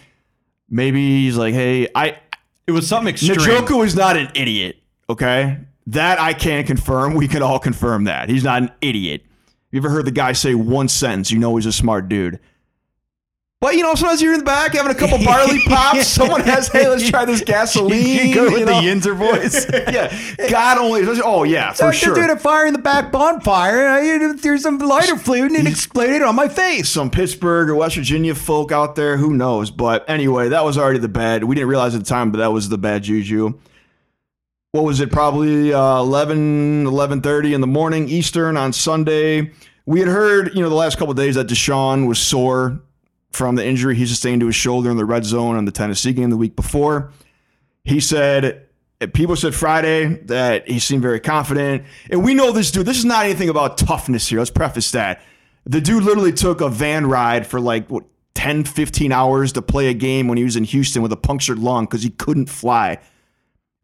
Maybe 0.69 1.23
he's 1.23 1.37
like, 1.37 1.55
hey, 1.55 1.89
I 1.95 2.19
It 2.67 2.73
was 2.73 2.87
something 2.87 3.13
extreme. 3.13 3.39
Njoku 3.39 3.85
is 3.87 3.97
not 3.97 4.17
an 4.17 4.31
idiot. 4.35 4.77
Okay, 5.09 5.59
that 5.87 6.21
I 6.21 6.35
can 6.35 6.65
confirm. 6.65 7.15
We 7.15 7.27
can 7.27 7.43
all 7.43 7.59
confirm 7.59 8.05
that 8.05 8.29
he's 8.29 8.45
not 8.45 8.63
an 8.63 8.71
idiot. 8.83 9.25
You 9.71 9.81
ever 9.81 9.89
heard 9.89 10.05
the 10.05 10.13
guy 10.13 10.33
say 10.33 10.55
one 10.55 10.89
sentence? 10.89 11.31
You 11.31 11.39
know 11.39 11.57
he's 11.57 11.67
a 11.67 11.73
smart 11.73 12.09
dude. 12.09 12.39
But 13.67 13.75
you 13.75 13.83
know, 13.83 13.97
sometimes 13.97 14.23
you're 14.23 14.33
in 14.33 14.39
the 14.39 14.45
back 14.45 14.75
having 14.75 14.93
a 14.93 14.95
couple 14.95 15.19
barley 15.25 15.59
pops. 15.67 16.07
Someone 16.07 16.43
has, 16.43 16.69
hey, 16.69 16.87
let's 16.87 17.11
try 17.11 17.25
this 17.25 17.43
gasoline. 17.43 18.29
You 18.29 18.33
go 18.33 18.45
with 18.45 18.61
you 18.61 18.65
the 18.65 18.67
know? 18.67 18.81
Yinzer 18.81 19.17
voice. 19.19 19.67
yeah, 19.93 20.49
God 20.49 20.79
only. 20.79 21.03
Oh 21.25 21.43
yeah, 21.43 21.73
for 21.73 21.93
sure. 21.93 22.15
doing 22.15 22.31
a 22.31 22.39
fire 22.39 22.67
in 22.67 22.75
the 22.75 22.79
back 22.79 23.11
bonfire. 23.11 23.89
I 23.89 24.35
threw 24.37 24.57
some 24.59 24.79
lighter 24.79 25.17
fluid 25.17 25.51
and 25.51 25.67
it 25.67 25.69
exploded 25.69 26.23
on 26.23 26.37
my 26.37 26.47
face. 26.47 26.89
some 26.89 27.11
Pittsburgh 27.11 27.69
or 27.69 27.75
West 27.75 27.97
Virginia 27.97 28.37
folk 28.37 28.71
out 28.71 28.95
there. 28.95 29.17
Who 29.17 29.35
knows? 29.35 29.73
But 29.73 30.09
anyway, 30.09 30.51
that 30.51 30.65
was 30.65 30.79
already 30.79 31.01
the 31.01 31.09
bad. 31.09 31.43
We 31.43 31.57
didn't 31.57 31.69
realize 31.69 31.97
at 31.97 32.03
the 32.05 32.09
time, 32.09 32.31
but 32.31 32.39
that 32.39 32.53
was 32.53 32.69
the 32.69 32.79
bad 32.79 33.03
juju. 33.03 33.59
What 34.71 34.85
was 34.85 35.01
it? 35.01 35.11
Probably 35.11 35.75
uh, 35.75 35.99
11, 35.99 36.85
11.30 36.85 37.53
in 37.53 37.61
the 37.61 37.67
morning 37.67 38.09
Eastern 38.09 38.57
on 38.57 38.73
Sunday. 38.73 39.51
We 39.87 39.99
had 39.99 40.09
heard, 40.09 40.55
you 40.55 40.63
know, 40.63 40.69
the 40.69 40.77
last 40.77 40.99
couple 40.99 41.15
days 41.15 41.35
that 41.35 41.49
Deshaun 41.49 42.07
was 42.07 42.21
sore 42.21 42.81
from 43.37 43.55
the 43.55 43.65
injury 43.65 43.95
he 43.95 44.07
sustained 44.07 44.41
to 44.41 44.47
his 44.47 44.57
shoulder 44.57 44.91
in 44.91 44.97
the 44.97 45.05
red 45.05 45.25
zone 45.25 45.57
on 45.57 45.65
the 45.65 45.73
Tennessee 45.73 46.13
game 46.13 46.31
the 46.31 46.37
week 46.37 46.57
before. 46.57 47.13
He 47.85 48.01
said, 48.01 48.67
people 49.13 49.37
said 49.37 49.55
Friday 49.55 50.07
that 50.25 50.69
he 50.69 50.79
seemed 50.79 51.03
very 51.03 51.21
confident. 51.21 51.85
And 52.11 52.25
we 52.25 52.35
know 52.35 52.51
this 52.51 52.71
dude, 52.71 52.87
this 52.87 52.99
is 52.99 53.05
not 53.05 53.25
anything 53.25 53.49
about 53.49 53.79
toughness 53.79 54.27
here. 54.29 54.39
Let's 54.39 54.51
preface 54.51 54.91
that. 54.93 55.23
The 55.67 55.81
dude 55.81 56.03
literally 56.03 56.33
took 56.33 56.61
a 56.61 56.69
van 56.69 57.07
ride 57.07 57.47
for 57.47 57.61
like 57.61 57.89
what 57.91 58.05
10, 58.35 58.65
15 58.65 59.13
hours 59.13 59.53
to 59.53 59.63
play 59.63 59.89
a 59.89 59.95
game 59.95 60.29
when 60.29 60.39
he 60.39 60.45
was 60.45 60.57
in 60.57 60.65
Houston 60.65 61.03
with 61.03 61.13
a 61.13 61.17
punctured 61.17 61.59
lung 61.59 61.85
because 61.85 62.03
he 62.03 62.11
couldn't 62.11 62.49
fly. 62.49 62.99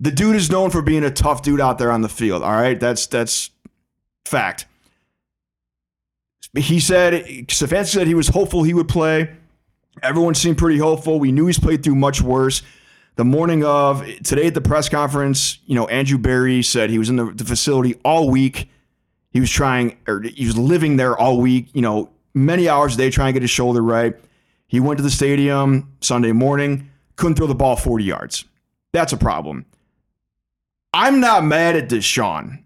The 0.00 0.10
dude 0.10 0.36
is 0.36 0.50
known 0.50 0.70
for 0.70 0.82
being 0.82 1.04
a 1.04 1.10
tough 1.10 1.42
dude 1.42 1.60
out 1.60 1.78
there 1.78 1.90
on 1.90 2.02
the 2.02 2.08
field. 2.08 2.42
All 2.42 2.52
right, 2.52 2.78
that's 2.78 3.06
that's 3.06 3.50
fact. 4.24 4.66
He 6.54 6.80
said 6.80 7.24
Stefanski 7.46 7.86
said 7.86 8.06
he 8.06 8.14
was 8.14 8.28
hopeful 8.28 8.62
he 8.62 8.74
would 8.74 8.88
play. 8.88 9.34
Everyone 10.02 10.34
seemed 10.34 10.58
pretty 10.58 10.78
hopeful. 10.78 11.18
We 11.18 11.32
knew 11.32 11.46
he's 11.46 11.58
played 11.58 11.82
through 11.82 11.96
much 11.96 12.22
worse. 12.22 12.62
The 13.16 13.24
morning 13.24 13.62
of 13.64 14.04
today 14.22 14.46
at 14.46 14.54
the 14.54 14.60
press 14.60 14.88
conference, 14.88 15.58
you 15.66 15.74
know, 15.74 15.86
Andrew 15.88 16.18
Berry 16.18 16.62
said 16.62 16.88
he 16.88 16.98
was 16.98 17.10
in 17.10 17.16
the, 17.16 17.26
the 17.26 17.44
facility 17.44 18.00
all 18.04 18.30
week. 18.30 18.70
He 19.30 19.40
was 19.40 19.50
trying, 19.50 19.98
or 20.06 20.22
he 20.22 20.46
was 20.46 20.56
living 20.56 20.96
there 20.96 21.16
all 21.16 21.40
week, 21.40 21.68
you 21.74 21.82
know, 21.82 22.10
many 22.34 22.68
hours 22.68 22.94
a 22.94 22.98
day 22.98 23.10
trying 23.10 23.28
to 23.28 23.32
get 23.34 23.42
his 23.42 23.50
shoulder 23.50 23.82
right. 23.82 24.14
He 24.66 24.80
went 24.80 24.96
to 24.98 25.02
the 25.02 25.10
stadium 25.10 25.92
Sunday 26.00 26.32
morning, 26.32 26.90
couldn't 27.16 27.34
throw 27.34 27.46
the 27.46 27.54
ball 27.54 27.76
40 27.76 28.04
yards. 28.04 28.44
That's 28.92 29.12
a 29.12 29.18
problem. 29.18 29.66
I'm 30.94 31.20
not 31.20 31.44
mad 31.44 31.76
at 31.76 31.88
Deshaun. 31.88 32.61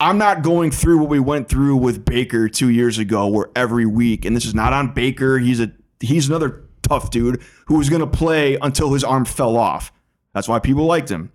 I'm 0.00 0.18
not 0.18 0.42
going 0.42 0.70
through 0.70 0.98
what 0.98 1.08
we 1.08 1.18
went 1.18 1.48
through 1.48 1.76
with 1.76 2.04
Baker 2.04 2.48
two 2.48 2.68
years 2.68 2.98
ago, 2.98 3.26
where 3.26 3.50
every 3.56 3.86
week, 3.86 4.24
and 4.24 4.36
this 4.36 4.44
is 4.44 4.54
not 4.54 4.72
on 4.72 4.94
Baker. 4.94 5.38
He's 5.38 5.60
a 5.60 5.72
he's 6.00 6.28
another 6.28 6.64
tough 6.82 7.10
dude 7.10 7.42
who 7.66 7.76
was 7.76 7.90
going 7.90 8.00
to 8.00 8.06
play 8.06 8.56
until 8.62 8.92
his 8.92 9.02
arm 9.02 9.24
fell 9.24 9.56
off. 9.56 9.92
That's 10.34 10.48
why 10.48 10.60
people 10.60 10.84
liked 10.84 11.10
him. 11.10 11.32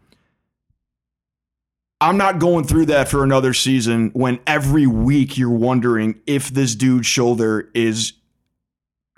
I'm 2.00 2.17
not 2.17 2.39
going 2.39 2.65
through 2.65 2.88
that 2.88 3.08
for 3.08 3.24
another 3.24 3.53
season 3.53 4.12
when 4.13 4.39
every 4.46 4.88
week 4.88 5.38
you're 5.38 5.50
wondering 5.50 6.20
if 6.27 6.50
this 6.50 6.75
dude's 6.75 7.08
shoulder 7.08 7.70
is 7.74 8.13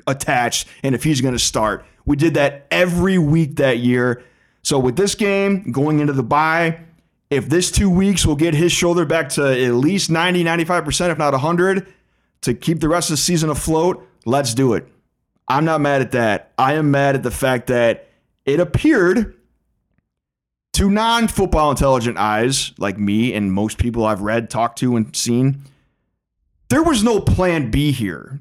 attached 0.05 0.67
and 0.83 0.93
if 0.93 1.03
he's 1.03 1.21
going 1.21 1.33
to 1.33 1.39
start. 1.39 1.85
We 2.05 2.15
did 2.15 2.35
that 2.35 2.67
every 2.69 3.17
week 3.17 3.55
that 3.55 3.79
year. 3.79 4.23
So 4.61 4.77
with 4.77 4.97
this 4.97 5.15
game 5.15 5.71
going 5.71 5.99
into 5.99 6.13
the 6.13 6.23
bye, 6.23 6.79
if 7.29 7.49
this 7.49 7.71
two 7.71 7.89
weeks 7.89 8.25
will 8.25 8.35
get 8.35 8.53
his 8.53 8.71
shoulder 8.71 9.05
back 9.05 9.29
to 9.29 9.65
at 9.65 9.73
least 9.73 10.09
90, 10.09 10.43
95%, 10.43 11.11
if 11.11 11.17
not 11.17 11.33
100, 11.33 11.91
to 12.41 12.53
keep 12.53 12.79
the 12.79 12.89
rest 12.89 13.09
of 13.09 13.13
the 13.13 13.17
season 13.17 13.49
afloat, 13.49 14.07
let's 14.25 14.53
do 14.53 14.73
it. 14.73 14.87
I'm 15.47 15.65
not 15.65 15.81
mad 15.81 16.01
at 16.01 16.11
that. 16.11 16.51
I 16.57 16.73
am 16.73 16.91
mad 16.91 17.15
at 17.15 17.23
the 17.23 17.31
fact 17.31 17.67
that 17.67 18.09
it 18.45 18.59
appeared 18.59 19.35
to 20.73 20.89
non 20.89 21.27
football 21.27 21.71
intelligent 21.71 22.17
eyes 22.17 22.73
like 22.77 22.97
me 22.97 23.33
and 23.33 23.53
most 23.53 23.77
people 23.77 24.05
I've 24.05 24.21
read, 24.21 24.49
talked 24.49 24.79
to, 24.79 24.95
and 24.95 25.15
seen, 25.15 25.63
there 26.69 26.83
was 26.83 27.03
no 27.03 27.19
plan 27.19 27.71
B 27.71 27.91
here. 27.91 28.39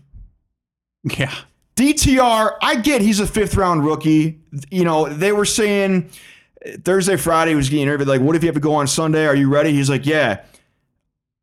Yeah. 1.04 1.34
DTR, 1.76 2.56
I 2.62 2.76
get 2.76 3.02
he's 3.02 3.20
a 3.20 3.26
fifth 3.26 3.56
round 3.56 3.84
rookie. 3.84 4.40
You 4.70 4.84
know, 4.84 5.08
they 5.08 5.32
were 5.32 5.44
saying 5.44 6.10
Thursday, 6.82 7.16
Friday 7.16 7.54
was 7.54 7.68
getting 7.68 7.82
interviewed. 7.84 8.08
Like, 8.08 8.20
what 8.20 8.36
if 8.36 8.42
you 8.42 8.48
have 8.48 8.54
to 8.54 8.60
go 8.60 8.74
on 8.74 8.86
Sunday? 8.86 9.26
Are 9.26 9.36
you 9.36 9.48
ready? 9.48 9.72
He's 9.72 9.90
like, 9.90 10.06
yeah. 10.06 10.42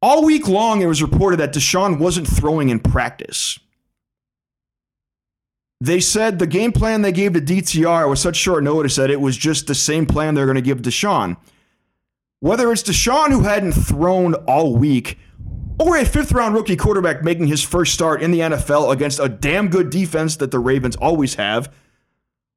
All 0.02 0.26
week 0.26 0.48
long, 0.48 0.82
it 0.82 0.88
was 0.88 1.02
reported 1.02 1.40
that 1.40 1.54
Deshaun 1.54 2.00
wasn't 2.00 2.28
throwing 2.28 2.70
in 2.70 2.80
practice. 2.80 3.60
They 5.80 6.00
said 6.00 6.40
the 6.40 6.48
game 6.48 6.72
plan 6.72 7.02
they 7.02 7.12
gave 7.12 7.34
to 7.34 7.42
DTR 7.42 8.08
was 8.08 8.22
such 8.22 8.36
short 8.36 8.64
notice 8.64 8.96
that 8.96 9.10
it 9.10 9.20
was 9.20 9.38
just 9.38 9.68
the 9.68 9.76
same 9.76 10.06
plan 10.06 10.34
they're 10.34 10.46
going 10.46 10.56
to 10.56 10.62
give 10.62 10.82
Deshaun. 10.82 11.38
Whether 12.40 12.72
it's 12.72 12.84
Deshaun 12.84 13.30
who 13.30 13.42
hadn't 13.44 13.74
thrown 13.74 14.34
all 14.34 14.76
week 14.76 15.18
or 15.80 15.98
a 15.98 16.06
fifth 16.06 16.32
round 16.32 16.54
rookie 16.54 16.76
quarterback 16.76 17.24
making 17.24 17.48
his 17.48 17.64
first 17.64 17.94
start 17.94 18.22
in 18.22 18.32
the 18.32 18.40
NFL 18.40 18.92
against 18.92 19.20
a 19.20 19.30
damn 19.30 19.70
good 19.70 19.90
defense 19.90 20.36
that 20.38 20.52
the 20.52 20.60
Ravens 20.60 20.96
always 20.96 21.36
have, 21.36 21.74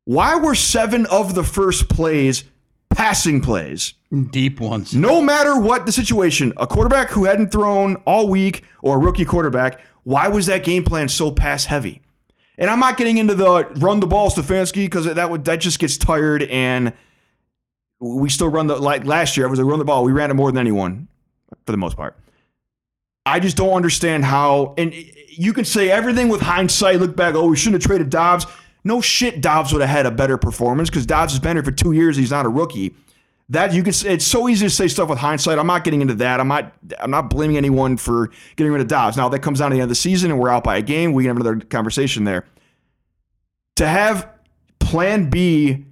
why 0.04 0.37
were 0.37 0.54
seven 0.54 1.06
of 1.06 1.35
the 1.35 1.44
first 1.44 1.88
plays 1.88 2.44
passing 2.94 3.40
plays? 3.40 3.94
Deep 4.30 4.60
ones. 4.60 4.94
No 4.94 5.20
matter 5.20 5.58
what 5.58 5.86
the 5.86 5.92
situation, 5.92 6.52
a 6.56 6.66
quarterback 6.66 7.10
who 7.10 7.24
hadn't 7.24 7.50
thrown 7.50 7.96
all 8.06 8.28
week 8.28 8.64
or 8.82 8.96
a 8.96 8.98
rookie 8.98 9.24
quarterback, 9.24 9.80
why 10.04 10.28
was 10.28 10.46
that 10.46 10.64
game 10.64 10.84
plan 10.84 11.08
so 11.08 11.30
pass 11.30 11.64
heavy? 11.64 12.00
And 12.56 12.70
I'm 12.70 12.78
not 12.78 12.96
getting 12.96 13.18
into 13.18 13.34
the 13.34 13.64
run 13.76 14.00
the 14.00 14.06
ball 14.06 14.30
Stefanski 14.30 14.86
because 14.86 15.12
that 15.12 15.30
would 15.30 15.44
that 15.46 15.56
just 15.56 15.78
gets 15.80 15.96
tired 15.96 16.44
and 16.44 16.92
we 17.98 18.28
still 18.28 18.48
run 18.48 18.68
the 18.68 18.76
like 18.76 19.04
last 19.04 19.36
year 19.36 19.46
I 19.46 19.50
was 19.50 19.58
a 19.58 19.64
run 19.64 19.78
the 19.78 19.84
ball. 19.84 20.04
We 20.04 20.12
ran 20.12 20.30
it 20.30 20.34
more 20.34 20.52
than 20.52 20.58
anyone 20.58 21.08
for 21.66 21.72
the 21.72 21.78
most 21.78 21.96
part. 21.96 22.16
I 23.26 23.40
just 23.40 23.56
don't 23.56 23.72
understand 23.72 24.24
how 24.24 24.74
and 24.78 24.94
you 24.94 25.52
can 25.52 25.64
say 25.64 25.90
everything 25.90 26.28
with 26.28 26.40
hindsight, 26.40 27.00
look 27.00 27.16
back, 27.16 27.34
oh, 27.34 27.48
we 27.48 27.56
shouldn't 27.56 27.82
have 27.82 27.88
traded 27.88 28.10
Dobbs. 28.10 28.46
No 28.85 29.00
shit, 29.00 29.41
Dobbs 29.41 29.73
would 29.73 29.81
have 29.81 29.91
had 29.91 30.07
a 30.07 30.11
better 30.11 30.37
performance 30.37 30.91
because 30.91 31.07
Dobbs 31.07 31.33
has 31.33 31.41
been 31.41 31.57
here 31.57 31.64
for 31.64 31.71
two 31.73 31.93
years. 31.93 32.17
He's 32.17 32.31
not 32.31 32.45
a 32.45 32.50
rookie. 32.50 32.95
That 33.49 33.73
you 33.75 33.83
can. 33.83 33.93
say- 33.93 34.12
It's 34.14 34.25
so 34.26 34.49
easy 34.49 34.67
to 34.67 34.71
say 34.71 34.88
stuff 34.88 35.09
with 35.09 35.19
hindsight. 35.19 35.59
I'm 35.59 35.67
not 35.67 35.85
getting 35.85 36.00
into 36.00 36.14
that. 36.14 36.41
I'm 36.41 36.49
not. 36.49 36.73
I'm 36.99 37.11
not 37.11 37.29
blaming 37.31 37.57
anyone 37.57 37.97
for 37.97 38.31
getting 38.57 38.73
rid 38.73 38.81
of 38.81 38.88
Dobbs. 38.88 39.17
Now 39.17 39.29
that 39.31 39.41
comes 39.41 39.59
down 39.59 39.71
to 39.71 39.75
the 39.75 39.81
end 39.81 39.85
of 39.85 39.88
the 39.91 39.95
season 39.95 40.31
and 40.31 40.41
we're 40.41 40.49
out 40.50 40.64
by 40.64 40.76
a 40.76 40.83
game. 40.83 41.12
We 41.12 41.25
can 41.25 41.29
have 41.37 41.45
another 41.45 41.64
conversation 41.67 42.25
there. 42.25 42.45
To 43.76 43.87
have 43.87 44.29
Plan 44.79 45.29
B 45.31 45.85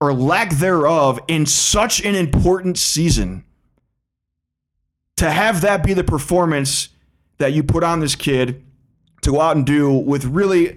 or 0.00 0.12
lack 0.12 0.50
thereof 0.52 1.18
in 1.28 1.46
such 1.46 2.04
an 2.04 2.14
important 2.14 2.76
season, 2.78 3.44
to 5.16 5.30
have 5.30 5.62
that 5.62 5.82
be 5.82 5.94
the 5.94 6.04
performance 6.04 6.90
that 7.38 7.52
you 7.54 7.62
put 7.62 7.82
on 7.82 8.00
this 8.00 8.14
kid 8.14 8.62
to 9.22 9.30
go 9.30 9.40
out 9.40 9.56
and 9.56 9.64
do 9.64 9.90
with 9.90 10.24
really 10.26 10.76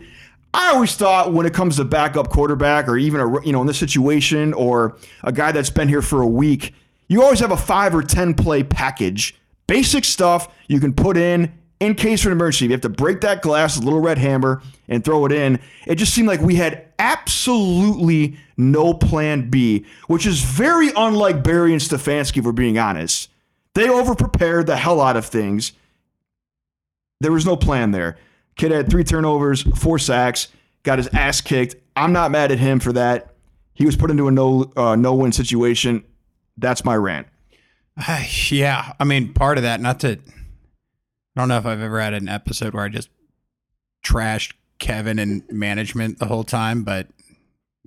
I 0.53 0.73
always 0.73 0.95
thought 0.95 1.33
when 1.33 1.45
it 1.45 1.53
comes 1.53 1.75
to 1.77 1.85
backup 1.85 2.29
quarterback 2.29 2.87
or 2.87 2.97
even 2.97 3.21
a 3.21 3.45
you 3.45 3.51
know 3.51 3.61
in 3.61 3.67
this 3.67 3.77
situation 3.77 4.53
or 4.53 4.97
a 5.23 5.31
guy 5.31 5.51
that's 5.51 5.69
been 5.69 5.87
here 5.87 6.01
for 6.01 6.21
a 6.21 6.27
week, 6.27 6.73
you 7.07 7.21
always 7.23 7.39
have 7.39 7.51
a 7.51 7.57
5 7.57 7.95
or 7.95 8.03
10 8.03 8.33
play 8.33 8.63
package. 8.63 9.35
Basic 9.67 10.05
stuff 10.05 10.53
you 10.67 10.79
can 10.79 10.93
put 10.93 11.17
in 11.17 11.53
in 11.79 11.95
case 11.95 12.21
of 12.21 12.27
an 12.27 12.31
emergency. 12.33 12.65
You 12.65 12.71
have 12.71 12.81
to 12.81 12.89
break 12.89 13.21
that 13.21 13.41
glass 13.41 13.75
with 13.75 13.83
a 13.83 13.85
little 13.85 14.01
red 14.01 14.17
hammer 14.17 14.61
and 14.87 15.03
throw 15.03 15.25
it 15.25 15.31
in. 15.31 15.59
It 15.85 15.95
just 15.95 16.13
seemed 16.13 16.27
like 16.27 16.41
we 16.41 16.55
had 16.55 16.85
absolutely 16.97 18.37
no 18.57 18.93
plan 18.93 19.49
B, 19.49 19.85
which 20.07 20.25
is 20.25 20.41
very 20.41 20.89
unlike 20.95 21.43
Berry 21.43 21.71
and 21.71 21.81
Stefanski, 21.81 22.37
if 22.37 22.45
we're 22.45 22.51
being 22.51 22.77
honest. 22.77 23.29
They 23.75 23.87
overprepared 23.87 24.65
the 24.65 24.75
hell 24.75 24.99
out 24.99 25.15
of 25.15 25.25
things. 25.25 25.71
There 27.21 27.31
was 27.31 27.45
no 27.45 27.55
plan 27.55 27.91
there. 27.91 28.17
Kid 28.59 28.71
had 28.71 28.89
three 28.89 29.05
turnovers, 29.05 29.61
four 29.79 29.97
sacks, 29.97 30.49
got 30.83 30.99
his 30.99 31.07
ass 31.13 31.39
kicked. 31.39 31.77
I'm 31.95 32.11
not 32.11 32.29
mad 32.29 32.51
at 32.51 32.59
him 32.59 32.81
for 32.81 32.91
that. 32.91 33.33
He 33.73 33.85
was 33.85 33.95
put 33.95 34.11
into 34.11 34.27
a 34.27 34.31
no 34.31 34.69
uh, 34.75 34.97
no 34.97 35.15
win 35.15 35.31
situation. 35.31 36.03
That's 36.57 36.83
my 36.83 36.95
rant. 36.95 37.27
yeah. 38.49 38.91
I 38.99 39.05
mean, 39.05 39.33
part 39.33 39.57
of 39.57 39.63
that, 39.63 39.79
not 39.79 40.01
to, 40.01 40.19
I 40.19 41.39
don't 41.39 41.47
know 41.47 41.57
if 41.57 41.65
I've 41.65 41.79
ever 41.79 42.01
had 42.01 42.13
an 42.13 42.27
episode 42.27 42.73
where 42.73 42.83
I 42.83 42.89
just 42.89 43.09
trashed 44.05 44.51
Kevin 44.77 45.19
and 45.19 45.41
management 45.49 46.19
the 46.19 46.25
whole 46.25 46.43
time, 46.43 46.83
but 46.83 47.07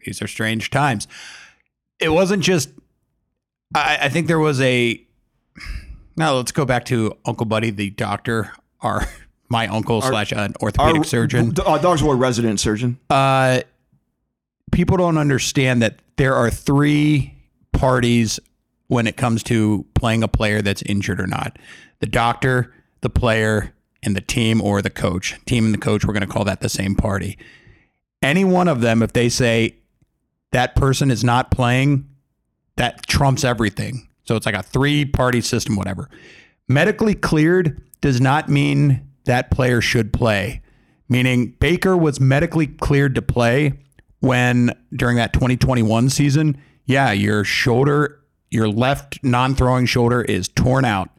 these 0.06 0.22
are 0.22 0.26
strange 0.26 0.70
times. 0.70 1.06
It 2.00 2.08
wasn't 2.08 2.42
just, 2.42 2.70
I, 3.74 3.98
I 4.02 4.08
think 4.08 4.26
there 4.26 4.38
was 4.38 4.58
a, 4.62 5.04
now 6.16 6.32
let's 6.32 6.52
go 6.52 6.64
back 6.64 6.86
to 6.86 7.18
Uncle 7.26 7.44
Buddy, 7.44 7.68
the 7.68 7.90
doctor, 7.90 8.52
our, 8.80 9.06
my 9.52 9.68
uncle 9.68 10.00
slash 10.00 10.32
an 10.32 10.54
orthopedic 10.62 10.96
Our- 10.96 11.04
surgeon. 11.04 11.54
Uh, 11.64 11.78
Dogs 11.78 12.02
War 12.02 12.16
resident 12.16 12.58
surgeon. 12.58 12.98
uh, 13.10 13.60
people 14.72 14.96
don't 14.96 15.18
understand 15.18 15.82
that 15.82 16.00
there 16.16 16.34
are 16.34 16.50
three 16.50 17.34
parties 17.72 18.40
when 18.88 19.06
it 19.06 19.16
comes 19.16 19.42
to 19.44 19.84
playing 19.94 20.22
a 20.22 20.28
player 20.28 20.62
that's 20.62 20.82
injured 20.82 21.20
or 21.20 21.26
not 21.26 21.58
the 22.00 22.06
doctor, 22.06 22.74
the 23.02 23.10
player, 23.10 23.72
and 24.02 24.16
the 24.16 24.20
team 24.20 24.60
or 24.60 24.82
the 24.82 24.90
coach. 24.90 25.38
Team 25.46 25.66
and 25.66 25.74
the 25.74 25.78
coach, 25.78 26.04
we're 26.04 26.14
going 26.14 26.26
to 26.26 26.32
call 26.32 26.44
that 26.44 26.60
the 26.60 26.68
same 26.68 26.96
party. 26.96 27.38
Any 28.22 28.44
one 28.44 28.66
of 28.66 28.80
them, 28.80 29.02
if 29.02 29.12
they 29.12 29.28
say 29.28 29.76
that 30.50 30.74
person 30.74 31.10
is 31.12 31.22
not 31.22 31.50
playing, 31.52 32.08
that 32.76 33.06
trumps 33.06 33.44
everything. 33.44 34.08
So 34.24 34.34
it's 34.34 34.46
like 34.46 34.56
a 34.56 34.62
three 34.64 35.04
party 35.04 35.40
system, 35.42 35.76
whatever. 35.76 36.08
Medically 36.66 37.14
cleared 37.14 37.80
does 38.00 38.20
not 38.20 38.48
mean 38.48 39.08
that 39.24 39.50
player 39.50 39.80
should 39.80 40.12
play. 40.12 40.60
Meaning 41.08 41.56
Baker 41.60 41.96
was 41.96 42.20
medically 42.20 42.66
cleared 42.66 43.14
to 43.16 43.22
play 43.22 43.74
when 44.20 44.72
during 44.94 45.16
that 45.16 45.32
2021 45.32 46.08
season, 46.08 46.56
yeah, 46.86 47.12
your 47.12 47.44
shoulder, 47.44 48.20
your 48.50 48.68
left 48.68 49.22
non 49.22 49.54
throwing 49.54 49.86
shoulder 49.86 50.22
is 50.22 50.48
torn 50.48 50.84
out. 50.84 51.10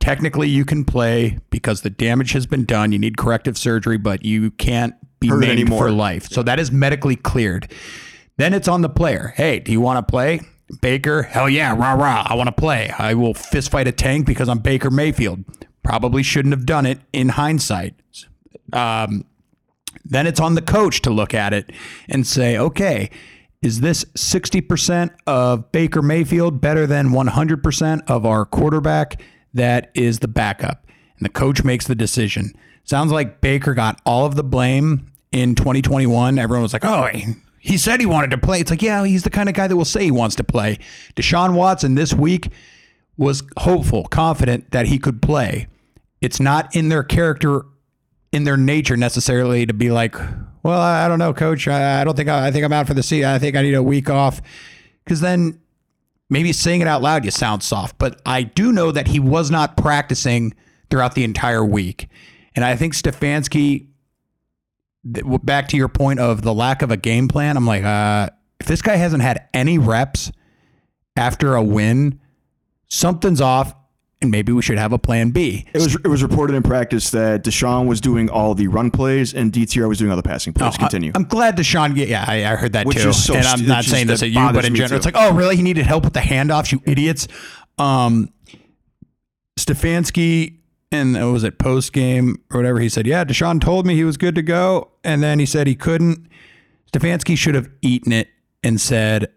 Technically, 0.00 0.48
you 0.48 0.64
can 0.64 0.84
play 0.84 1.38
because 1.50 1.82
the 1.82 1.90
damage 1.90 2.32
has 2.32 2.46
been 2.46 2.64
done. 2.64 2.92
You 2.92 2.98
need 2.98 3.16
corrective 3.16 3.58
surgery, 3.58 3.98
but 3.98 4.24
you 4.24 4.50
can't 4.52 4.94
be 5.20 5.28
Hurt 5.28 5.40
maimed 5.40 5.52
anymore. 5.52 5.86
for 5.86 5.90
life. 5.90 6.28
So 6.28 6.42
that 6.44 6.58
is 6.60 6.70
medically 6.70 7.16
cleared. 7.16 7.70
Then 8.36 8.54
it's 8.54 8.68
on 8.68 8.82
the 8.82 8.88
player. 8.88 9.34
Hey, 9.36 9.58
do 9.58 9.72
you 9.72 9.80
want 9.80 10.06
to 10.06 10.10
play? 10.10 10.40
Baker, 10.80 11.22
hell 11.22 11.48
yeah, 11.48 11.74
rah 11.76 11.94
rah. 11.94 12.24
I 12.26 12.34
want 12.34 12.46
to 12.48 12.52
play. 12.52 12.90
I 12.98 13.14
will 13.14 13.34
fist 13.34 13.70
fight 13.70 13.88
a 13.88 13.92
tank 13.92 14.26
because 14.26 14.48
I'm 14.48 14.58
Baker 14.58 14.90
Mayfield. 14.90 15.44
Probably 15.88 16.22
shouldn't 16.22 16.52
have 16.52 16.66
done 16.66 16.84
it 16.84 17.00
in 17.14 17.30
hindsight. 17.30 17.94
Um, 18.74 19.24
then 20.04 20.26
it's 20.26 20.38
on 20.38 20.54
the 20.54 20.60
coach 20.60 21.00
to 21.02 21.10
look 21.10 21.32
at 21.32 21.54
it 21.54 21.70
and 22.10 22.26
say, 22.26 22.58
okay, 22.58 23.10
is 23.62 23.80
this 23.80 24.04
60% 24.14 25.10
of 25.26 25.72
Baker 25.72 26.02
Mayfield 26.02 26.60
better 26.60 26.86
than 26.86 27.08
100% 27.08 28.02
of 28.06 28.26
our 28.26 28.44
quarterback 28.44 29.20
that 29.54 29.90
is 29.94 30.18
the 30.18 30.28
backup? 30.28 30.86
And 31.18 31.24
the 31.24 31.30
coach 31.30 31.64
makes 31.64 31.86
the 31.86 31.94
decision. 31.94 32.52
Sounds 32.84 33.10
like 33.10 33.40
Baker 33.40 33.72
got 33.72 33.98
all 34.04 34.26
of 34.26 34.34
the 34.34 34.44
blame 34.44 35.06
in 35.32 35.54
2021. 35.54 36.38
Everyone 36.38 36.62
was 36.62 36.74
like, 36.74 36.84
oh, 36.84 37.06
he- 37.06 37.34
he 37.60 37.76
said 37.78 37.98
he 38.00 38.06
wanted 38.06 38.30
to 38.30 38.38
play. 38.38 38.60
It's 38.60 38.70
like, 38.70 38.82
yeah, 38.82 39.04
he's 39.04 39.24
the 39.24 39.30
kind 39.30 39.48
of 39.48 39.54
guy 39.54 39.66
that 39.66 39.76
will 39.76 39.84
say 39.86 40.04
he 40.04 40.10
wants 40.10 40.36
to 40.36 40.44
play. 40.44 40.78
Deshaun 41.16 41.54
Watson 41.54 41.96
this 41.96 42.12
week 42.14 42.48
was 43.16 43.42
hopeful, 43.58 44.04
confident 44.04 44.70
that 44.70 44.86
he 44.86 44.98
could 44.98 45.20
play. 45.20 45.66
It's 46.20 46.40
not 46.40 46.74
in 46.74 46.88
their 46.88 47.02
character, 47.02 47.62
in 48.32 48.44
their 48.44 48.56
nature 48.56 48.96
necessarily 48.96 49.66
to 49.66 49.74
be 49.74 49.90
like, 49.90 50.14
well, 50.62 50.80
I 50.80 51.08
don't 51.08 51.18
know, 51.18 51.32
coach. 51.32 51.68
I 51.68 52.00
I 52.00 52.04
don't 52.04 52.16
think 52.16 52.28
I, 52.28 52.48
I 52.48 52.50
think 52.50 52.64
I'm 52.64 52.72
out 52.72 52.86
for 52.86 52.94
the 52.94 53.02
season. 53.02 53.30
I 53.30 53.38
think 53.38 53.56
I 53.56 53.62
need 53.62 53.74
a 53.74 53.82
week 53.82 54.10
off. 54.10 54.40
Because 55.04 55.20
then 55.20 55.60
maybe 56.28 56.52
saying 56.52 56.80
it 56.80 56.86
out 56.86 57.02
loud, 57.02 57.24
you 57.24 57.30
sound 57.30 57.62
soft. 57.62 57.98
But 57.98 58.20
I 58.26 58.42
do 58.42 58.72
know 58.72 58.92
that 58.92 59.08
he 59.08 59.20
was 59.20 59.50
not 59.50 59.76
practicing 59.76 60.54
throughout 60.90 61.14
the 61.14 61.24
entire 61.24 61.64
week. 61.64 62.08
And 62.54 62.64
I 62.64 62.76
think 62.76 62.94
Stefanski, 62.94 63.86
back 65.04 65.68
to 65.68 65.76
your 65.76 65.88
point 65.88 66.20
of 66.20 66.42
the 66.42 66.52
lack 66.52 66.82
of 66.82 66.90
a 66.90 66.96
game 66.96 67.28
plan, 67.28 67.56
I'm 67.56 67.66
like, 67.66 67.84
uh, 67.84 68.30
if 68.60 68.66
this 68.66 68.82
guy 68.82 68.96
hasn't 68.96 69.22
had 69.22 69.48
any 69.54 69.78
reps 69.78 70.32
after 71.16 71.54
a 71.54 71.62
win, 71.62 72.20
something's 72.88 73.40
off, 73.40 73.74
and 74.20 74.30
maybe 74.30 74.52
we 74.52 74.62
should 74.62 74.78
have 74.78 74.92
a 74.92 74.98
plan 74.98 75.30
B. 75.30 75.64
It 75.72 75.80
was 75.80 75.94
it 75.94 76.08
was 76.08 76.22
reported 76.22 76.54
in 76.54 76.62
practice 76.62 77.10
that 77.10 77.44
Deshaun 77.44 77.86
was 77.86 78.00
doing 78.00 78.28
all 78.28 78.54
the 78.54 78.68
run 78.68 78.90
plays 78.90 79.32
and 79.32 79.52
DTR 79.52 79.88
was 79.88 79.98
doing 79.98 80.10
all 80.10 80.16
the 80.16 80.22
passing 80.22 80.52
plays. 80.52 80.76
Continue. 80.76 81.12
I'm 81.14 81.24
glad 81.24 81.56
Deshaun. 81.56 81.96
Yeah, 81.96 82.24
I, 82.26 82.44
I 82.44 82.56
heard 82.56 82.72
that 82.72 82.86
Which 82.86 82.98
too. 82.98 83.12
so 83.12 83.34
and 83.34 83.46
I'm 83.46 83.66
not 83.66 83.84
saying 83.84 84.08
this 84.08 84.22
at 84.22 84.30
you, 84.30 84.52
but 84.52 84.64
in 84.64 84.74
general, 84.74 84.96
it's 84.96 85.06
like, 85.06 85.14
oh, 85.16 85.34
really? 85.34 85.56
He 85.56 85.62
needed 85.62 85.86
help 85.86 86.04
with 86.04 86.14
the 86.14 86.20
handoffs, 86.20 86.72
you 86.72 86.82
idiots. 86.84 87.28
Um, 87.78 88.32
Stefanski 89.58 90.58
and 90.90 91.32
was 91.32 91.44
it 91.44 91.58
post 91.58 91.92
game 91.92 92.42
or 92.50 92.58
whatever? 92.58 92.80
He 92.80 92.88
said, 92.88 93.06
yeah, 93.06 93.24
Deshaun 93.24 93.60
told 93.60 93.86
me 93.86 93.94
he 93.94 94.04
was 94.04 94.16
good 94.16 94.34
to 94.34 94.42
go, 94.42 94.90
and 95.04 95.22
then 95.22 95.38
he 95.38 95.46
said 95.46 95.66
he 95.66 95.74
couldn't. 95.74 96.26
Stefanski 96.92 97.36
should 97.36 97.54
have 97.54 97.68
eaten 97.82 98.12
it 98.12 98.28
and 98.62 98.80
said 98.80 99.28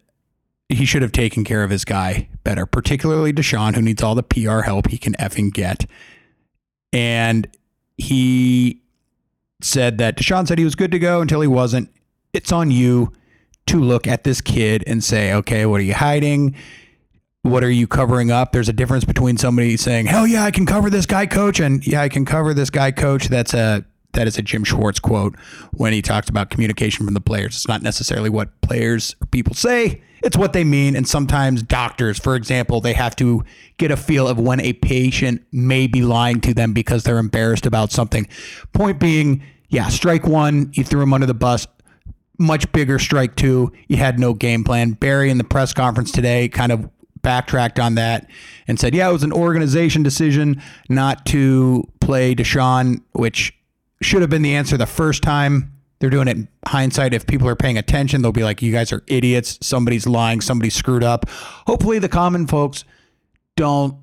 he 0.72 0.86
should 0.86 1.02
have 1.02 1.12
taken 1.12 1.44
care 1.44 1.64
of 1.64 1.70
his 1.70 1.86
guy 1.86 2.30
better, 2.44 2.66
particularly 2.66 3.34
Deshaun, 3.34 3.76
who 3.76 3.82
needs 3.82 4.02
all 4.02 4.16
the 4.16 4.24
PR 4.24 4.62
help 4.62 4.88
he 4.88 4.98
can 4.98 5.14
effing 5.14 5.54
get. 5.54 5.86
And 6.94 7.48
he 7.98 8.82
said 9.62 9.98
that 10.00 10.18
Deshaun 10.18 10.48
said 10.48 10.58
he 10.58 10.66
was 10.66 10.76
good 10.76 10.92
to 10.92 11.00
go 11.00 11.22
until 11.22 11.42
he 11.42 11.48
wasn't. 11.48 11.90
It's 12.34 12.52
on 12.52 12.72
you 12.72 13.14
to 13.68 13.80
look 13.80 14.08
at 14.08 14.24
this 14.24 14.42
kid 14.42 14.84
and 14.88 15.04
say, 15.04 15.34
okay, 15.34 15.66
what 15.66 15.80
are 15.80 15.84
you 15.84 15.94
hiding? 15.94 16.56
What 17.44 17.64
are 17.64 17.72
you 17.72 17.88
covering 17.88 18.32
up? 18.32 18.52
There's 18.52 18.70
a 18.70 18.74
difference 18.74 19.04
between 19.04 19.38
somebody 19.38 19.76
saying, 19.76 20.06
"Hell 20.06 20.28
yeah, 20.28 20.44
I 20.44 20.52
can 20.52 20.68
cover 20.68 20.92
this 20.92 21.08
guy, 21.08 21.26
coach," 21.26 21.60
and 21.60 21.86
"Yeah, 21.86 22.04
I 22.04 22.08
can 22.08 22.24
cover 22.24 22.54
this 22.54 22.70
guy, 22.70 22.92
coach." 22.92 23.30
That's 23.30 23.56
a 23.56 23.84
that 24.14 24.28
is 24.28 24.38
a 24.38 24.42
Jim 24.42 24.64
Schwartz 24.64 25.00
quote 25.00 25.36
when 25.72 25.94
he 25.94 26.02
talks 26.02 26.30
about 26.30 26.50
communication 26.50 27.06
from 27.06 27.14
the 27.14 27.22
players. 27.22 27.56
It's 27.56 27.68
not 27.68 27.82
necessarily 27.82 28.30
what 28.30 28.62
players 28.62 29.16
or 29.22 29.28
people 29.28 29.54
say; 29.54 30.02
it's 30.24 30.38
what 30.38 30.54
they 30.54 30.64
mean. 30.64 30.96
And 30.96 31.08
sometimes 31.08 31.64
doctors, 31.64 32.20
for 32.20 32.36
example, 32.36 32.82
they 32.82 32.94
have 32.94 33.16
to 33.18 33.44
get 33.78 33.92
a 33.92 33.98
feel 33.98 34.28
of 34.28 34.40
when 34.40 34.60
a 34.60 34.74
patient 34.74 35.44
may 35.52 35.88
be 35.88 36.02
lying 36.02 36.42
to 36.42 36.54
them 36.54 36.74
because 36.74 37.04
they're 37.04 37.18
embarrassed 37.18 37.66
about 37.66 37.92
something. 37.92 38.28
Point 38.74 39.00
being, 39.00 39.44
yeah, 39.70 39.90
strike 39.90 40.26
one, 40.26 40.72
you 40.74 40.84
threw 40.84 41.02
him 41.02 41.14
under 41.14 41.28
the 41.28 41.34
bus 41.34 41.68
much 42.42 42.70
bigger 42.72 43.00
strike 43.00 43.36
two. 43.36 43.72
You 43.88 43.98
had 43.98 44.20
no 44.20 44.34
game 44.34 44.64
plan. 44.64 44.94
Berry 44.94 45.30
in 45.30 45.38
the 45.38 45.44
press 45.44 45.74
conference 45.74 46.12
today 46.12 46.50
kind 46.50 46.72
of 46.72 46.90
backtracked 47.22 47.80
on 47.80 47.96
that 47.96 48.28
and 48.68 48.80
said, 48.80 48.96
yeah, 48.96 49.10
it 49.10 49.14
was 49.14 49.24
an 49.24 49.32
organization 49.32 50.04
decision 50.04 50.62
not 50.90 51.26
to 51.28 51.88
play 52.00 52.34
Deshaun, 52.36 53.02
which 53.14 53.54
should 54.02 54.22
have 54.22 54.30
been 54.30 54.42
the 54.42 54.56
answer 54.56 54.78
the 54.78 54.86
first 54.86 55.22
time. 55.24 55.74
They're 56.00 56.10
doing 56.10 56.28
it 56.28 56.36
in 56.38 56.48
hindsight. 56.68 57.14
If 57.14 57.28
people 57.28 57.48
are 57.48 57.56
paying 57.56 57.78
attention, 57.78 58.22
they'll 58.24 58.32
be 58.32 58.44
like, 58.44 58.62
you 58.62 58.72
guys 58.72 58.92
are 58.92 59.04
idiots. 59.08 59.60
Somebody's 59.62 60.08
lying. 60.08 60.42
Somebody 60.42 60.72
screwed 60.72 61.04
up. 61.04 61.30
Hopefully, 61.68 62.00
the 62.00 62.10
common 62.10 62.48
folks 62.48 62.84
don't 63.56 63.96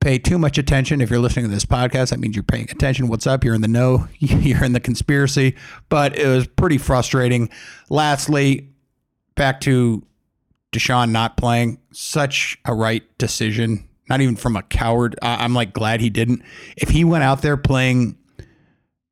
pay 0.00 0.18
too 0.18 0.38
much 0.38 0.58
attention. 0.58 1.00
If 1.00 1.10
you're 1.10 1.18
listening 1.18 1.46
to 1.46 1.50
this 1.50 1.64
podcast, 1.64 2.10
that 2.10 2.20
means 2.20 2.36
you're 2.36 2.44
paying 2.44 2.70
attention. 2.70 3.08
What's 3.08 3.26
up? 3.26 3.42
You're 3.42 3.54
in 3.54 3.62
the 3.62 3.68
know. 3.68 4.06
You're 4.20 4.62
in 4.62 4.72
the 4.74 4.80
conspiracy. 4.80 5.56
But 5.88 6.16
it 6.16 6.28
was 6.28 6.46
pretty 6.46 6.78
frustrating. 6.78 7.48
Lastly, 7.90 8.68
back 9.34 9.60
to 9.62 10.06
Deshaun 10.72 11.10
not 11.10 11.36
playing. 11.36 11.78
Such 11.92 12.58
a 12.64 12.74
right 12.74 13.02
decision. 13.18 13.88
Not 14.08 14.20
even 14.20 14.36
from 14.36 14.54
a 14.56 14.62
coward. 14.62 15.18
I- 15.22 15.42
I'm 15.44 15.54
like 15.54 15.72
glad 15.72 16.00
he 16.00 16.10
didn't. 16.10 16.42
If 16.76 16.90
he 16.90 17.02
went 17.04 17.24
out 17.24 17.42
there 17.42 17.56
playing 17.56 18.18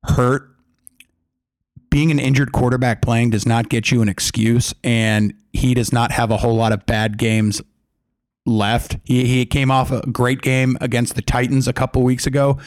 hurt, 0.04 0.48
being 1.90 2.10
an 2.10 2.18
injured 2.18 2.52
quarterback 2.52 3.02
playing 3.02 3.30
does 3.30 3.46
not 3.46 3.68
get 3.68 3.90
you 3.90 4.02
an 4.02 4.08
excuse. 4.08 4.74
And 4.82 5.34
he 5.52 5.74
does 5.74 5.92
not 5.92 6.12
have 6.12 6.30
a 6.30 6.38
whole 6.38 6.56
lot 6.56 6.72
of 6.72 6.86
bad 6.86 7.18
games 7.18 7.60
left. 8.46 8.96
He, 9.04 9.26
he 9.26 9.46
came 9.46 9.70
off 9.70 9.90
a 9.90 10.00
great 10.10 10.42
game 10.42 10.76
against 10.80 11.14
the 11.14 11.22
Titans 11.22 11.68
a 11.68 11.72
couple 11.72 12.02
weeks 12.02 12.26
ago, 12.26 12.58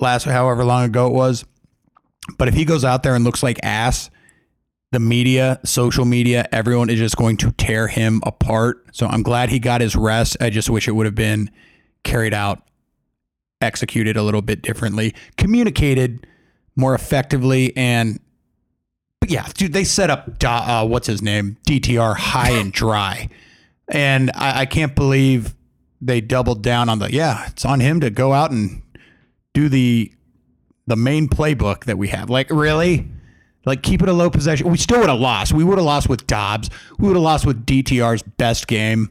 last 0.00 0.24
however 0.24 0.64
long 0.64 0.84
ago 0.84 1.06
it 1.06 1.12
was. 1.12 1.44
But 2.38 2.48
if 2.48 2.54
he 2.54 2.64
goes 2.64 2.84
out 2.84 3.02
there 3.02 3.14
and 3.14 3.24
looks 3.24 3.42
like 3.42 3.58
ass, 3.62 4.10
the 4.92 5.00
media, 5.00 5.60
social 5.64 6.04
media, 6.04 6.48
everyone 6.52 6.88
is 6.88 6.98
just 6.98 7.16
going 7.16 7.36
to 7.38 7.50
tear 7.52 7.88
him 7.88 8.22
apart. 8.24 8.86
So 8.92 9.06
I'm 9.06 9.22
glad 9.22 9.50
he 9.50 9.58
got 9.58 9.80
his 9.80 9.96
rest. 9.96 10.36
I 10.40 10.50
just 10.50 10.70
wish 10.70 10.88
it 10.88 10.92
would 10.92 11.04
have 11.04 11.14
been 11.14 11.50
carried 12.04 12.32
out, 12.32 12.62
executed 13.60 14.16
a 14.16 14.22
little 14.22 14.42
bit 14.42 14.62
differently, 14.62 15.14
communicated 15.36 16.26
more 16.76 16.94
effectively, 16.94 17.76
and 17.76 18.20
yeah, 19.26 19.46
dude, 19.54 19.72
they 19.72 19.84
set 19.84 20.10
up 20.10 20.42
uh, 20.44 20.86
what's 20.86 21.06
his 21.06 21.22
name, 21.22 21.56
DTR, 21.66 22.16
high 22.16 22.50
and 22.50 22.72
dry, 22.72 23.28
and 23.88 24.30
I, 24.34 24.62
I 24.62 24.66
can't 24.66 24.94
believe 24.94 25.54
they 26.00 26.20
doubled 26.20 26.62
down 26.62 26.88
on 26.88 26.98
the 26.98 27.12
yeah. 27.12 27.46
It's 27.48 27.64
on 27.64 27.80
him 27.80 28.00
to 28.00 28.10
go 28.10 28.32
out 28.32 28.50
and 28.50 28.82
do 29.54 29.68
the 29.68 30.12
the 30.86 30.96
main 30.96 31.28
playbook 31.28 31.84
that 31.84 31.96
we 31.96 32.08
have. 32.08 32.28
Like 32.28 32.50
really, 32.50 33.08
like 33.64 33.82
keep 33.82 34.02
it 34.02 34.08
a 34.08 34.12
low 34.12 34.30
possession. 34.30 34.70
We 34.70 34.76
still 34.76 35.00
would 35.00 35.08
have 35.08 35.20
lost. 35.20 35.52
We 35.52 35.64
would 35.64 35.78
have 35.78 35.86
lost 35.86 36.08
with 36.08 36.26
Dobbs. 36.26 36.68
We 36.98 37.08
would 37.08 37.16
have 37.16 37.22
lost 37.22 37.46
with 37.46 37.64
DTR's 37.64 38.22
best 38.22 38.66
game. 38.66 39.10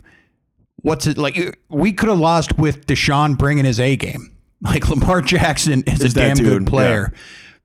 What's 0.77 1.07
it 1.07 1.17
like? 1.17 1.59
We 1.69 1.93
could 1.93 2.09
have 2.09 2.19
lost 2.19 2.57
with 2.57 2.85
Deshaun 2.85 3.37
bringing 3.37 3.65
his 3.65 3.79
A 3.79 3.95
game. 3.95 4.29
Like 4.63 4.87
Lamar 4.87 5.19
Jackson 5.19 5.83
is, 5.85 6.01
Is 6.01 6.13
a 6.13 6.15
damn 6.15 6.37
good 6.37 6.65
player, 6.65 7.11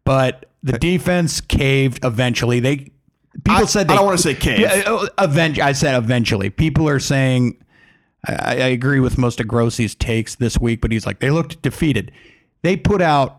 but 0.08 0.46
the 0.62 0.72
defense 0.78 1.40
caved 1.40 2.04
eventually. 2.04 2.60
They 2.60 2.76
people 3.44 3.62
I- 3.62 3.64
said 3.66 3.86
I 3.86 3.92
they, 3.92 3.94
don't 3.96 4.06
wanna 4.06 4.18
say 4.18 4.34
cave. 4.34 4.60
Yeah, 4.60 4.82
uh, 4.86 5.06
event, 5.18 5.58
I 5.60 5.72
said 5.72 5.94
eventually. 5.96 6.50
People 6.50 6.88
are 6.88 6.98
saying 6.98 7.56
I, 8.26 8.32
I 8.34 8.52
agree 8.78 9.00
with 9.00 9.18
most 9.18 9.38
of 9.40 9.46
Grossi's 9.46 9.94
takes 9.94 10.34
this 10.34 10.58
week, 10.58 10.80
but 10.80 10.90
he's 10.90 11.06
like 11.06 11.20
they 11.20 11.30
looked 11.30 11.62
defeated. 11.62 12.10
They 12.62 12.76
put 12.76 13.00
out. 13.02 13.36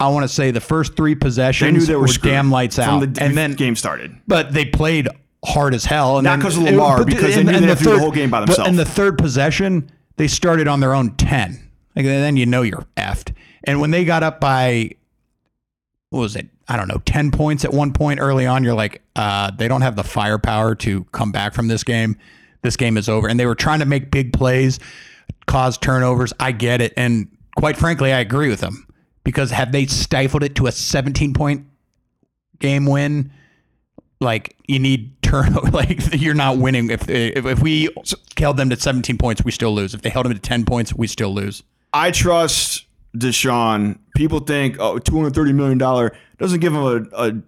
I 0.00 0.08
want 0.08 0.24
to 0.24 0.28
say 0.28 0.50
the 0.50 0.60
first 0.60 0.96
three 0.96 1.14
possessions 1.14 1.72
They 1.72 1.78
knew 1.78 1.86
they 1.86 1.96
were 1.96 2.08
screwed 2.08 2.32
damn 2.32 2.50
lights 2.50 2.78
out, 2.80 2.98
the 3.00 3.24
and 3.24 3.36
then 3.36 3.52
game 3.52 3.76
started. 3.76 4.14
but 4.26 4.52
they 4.52 4.64
played 4.64 5.08
hard 5.44 5.72
as 5.72 5.84
hell. 5.84 6.18
And 6.18 6.24
Not 6.24 6.40
'cause 6.40 6.56
of 6.56 6.64
Lamar, 6.64 6.98
but 6.98 7.06
because 7.06 7.34
they 7.36 7.40
in- 7.40 7.46
knew 7.46 7.68
have 7.68 7.78
to 7.78 7.84
do 7.84 7.92
the 7.92 7.98
whole 8.00 8.10
game 8.10 8.28
by 8.28 8.40
But 8.40 8.46
themselves. 8.46 8.68
in 8.70 8.76
the 8.76 8.84
third 8.84 9.16
possession, 9.16 9.88
they 10.16 10.26
started 10.26 10.66
on 10.68 10.80
their 10.80 10.92
own 10.94 11.12
ten. 11.16 11.60
Like 11.94 12.04
then 12.04 12.36
you 12.36 12.44
know 12.44 12.62
you're 12.62 12.84
effed. 12.96 13.32
And 13.62 13.80
when 13.80 13.92
they 13.92 14.04
got 14.04 14.22
up 14.24 14.40
by 14.40 14.90
what 16.14 16.20
was 16.20 16.36
it? 16.36 16.48
I 16.68 16.76
don't 16.76 16.86
know, 16.86 17.02
ten 17.04 17.32
points 17.32 17.64
at 17.64 17.72
one 17.72 17.92
point 17.92 18.20
early 18.20 18.46
on. 18.46 18.62
You're 18.62 18.74
like, 18.74 19.02
uh, 19.16 19.50
they 19.50 19.66
don't 19.66 19.80
have 19.80 19.96
the 19.96 20.04
firepower 20.04 20.76
to 20.76 21.02
come 21.10 21.32
back 21.32 21.54
from 21.54 21.66
this 21.66 21.82
game. 21.82 22.16
This 22.62 22.76
game 22.76 22.96
is 22.96 23.08
over. 23.08 23.26
And 23.26 23.38
they 23.38 23.46
were 23.46 23.56
trying 23.56 23.80
to 23.80 23.84
make 23.84 24.12
big 24.12 24.32
plays, 24.32 24.78
cause 25.46 25.76
turnovers. 25.76 26.32
I 26.38 26.52
get 26.52 26.80
it, 26.80 26.92
and 26.96 27.26
quite 27.56 27.76
frankly, 27.76 28.12
I 28.12 28.20
agree 28.20 28.48
with 28.48 28.60
them 28.60 28.86
because 29.24 29.50
have 29.50 29.72
they 29.72 29.86
stifled 29.86 30.44
it 30.44 30.54
to 30.54 30.68
a 30.68 30.72
17 30.72 31.34
point 31.34 31.66
game 32.60 32.86
win, 32.86 33.32
like 34.20 34.54
you 34.68 34.78
need 34.78 35.20
turnover. 35.20 35.68
Like 35.72 36.14
you're 36.14 36.34
not 36.34 36.58
winning 36.58 36.90
if 36.90 37.08
if, 37.10 37.44
if 37.44 37.60
we 37.60 37.88
held 38.36 38.56
them 38.56 38.70
to 38.70 38.78
17 38.78 39.18
points, 39.18 39.44
we 39.44 39.50
still 39.50 39.74
lose. 39.74 39.94
If 39.94 40.02
they 40.02 40.10
held 40.10 40.26
them 40.26 40.34
to 40.34 40.38
10 40.38 40.64
points, 40.64 40.94
we 40.94 41.08
still 41.08 41.34
lose. 41.34 41.64
I 41.92 42.12
trust 42.12 42.84
Deshaun. 43.16 43.98
People 44.16 44.40
think, 44.40 44.78
oh, 44.78 44.98
$230 44.98 45.54
million 45.54 45.78
doesn't 45.78 46.60
give 46.60 46.74
him 46.74 46.82
a, 46.82 47.02
a 47.12 47.42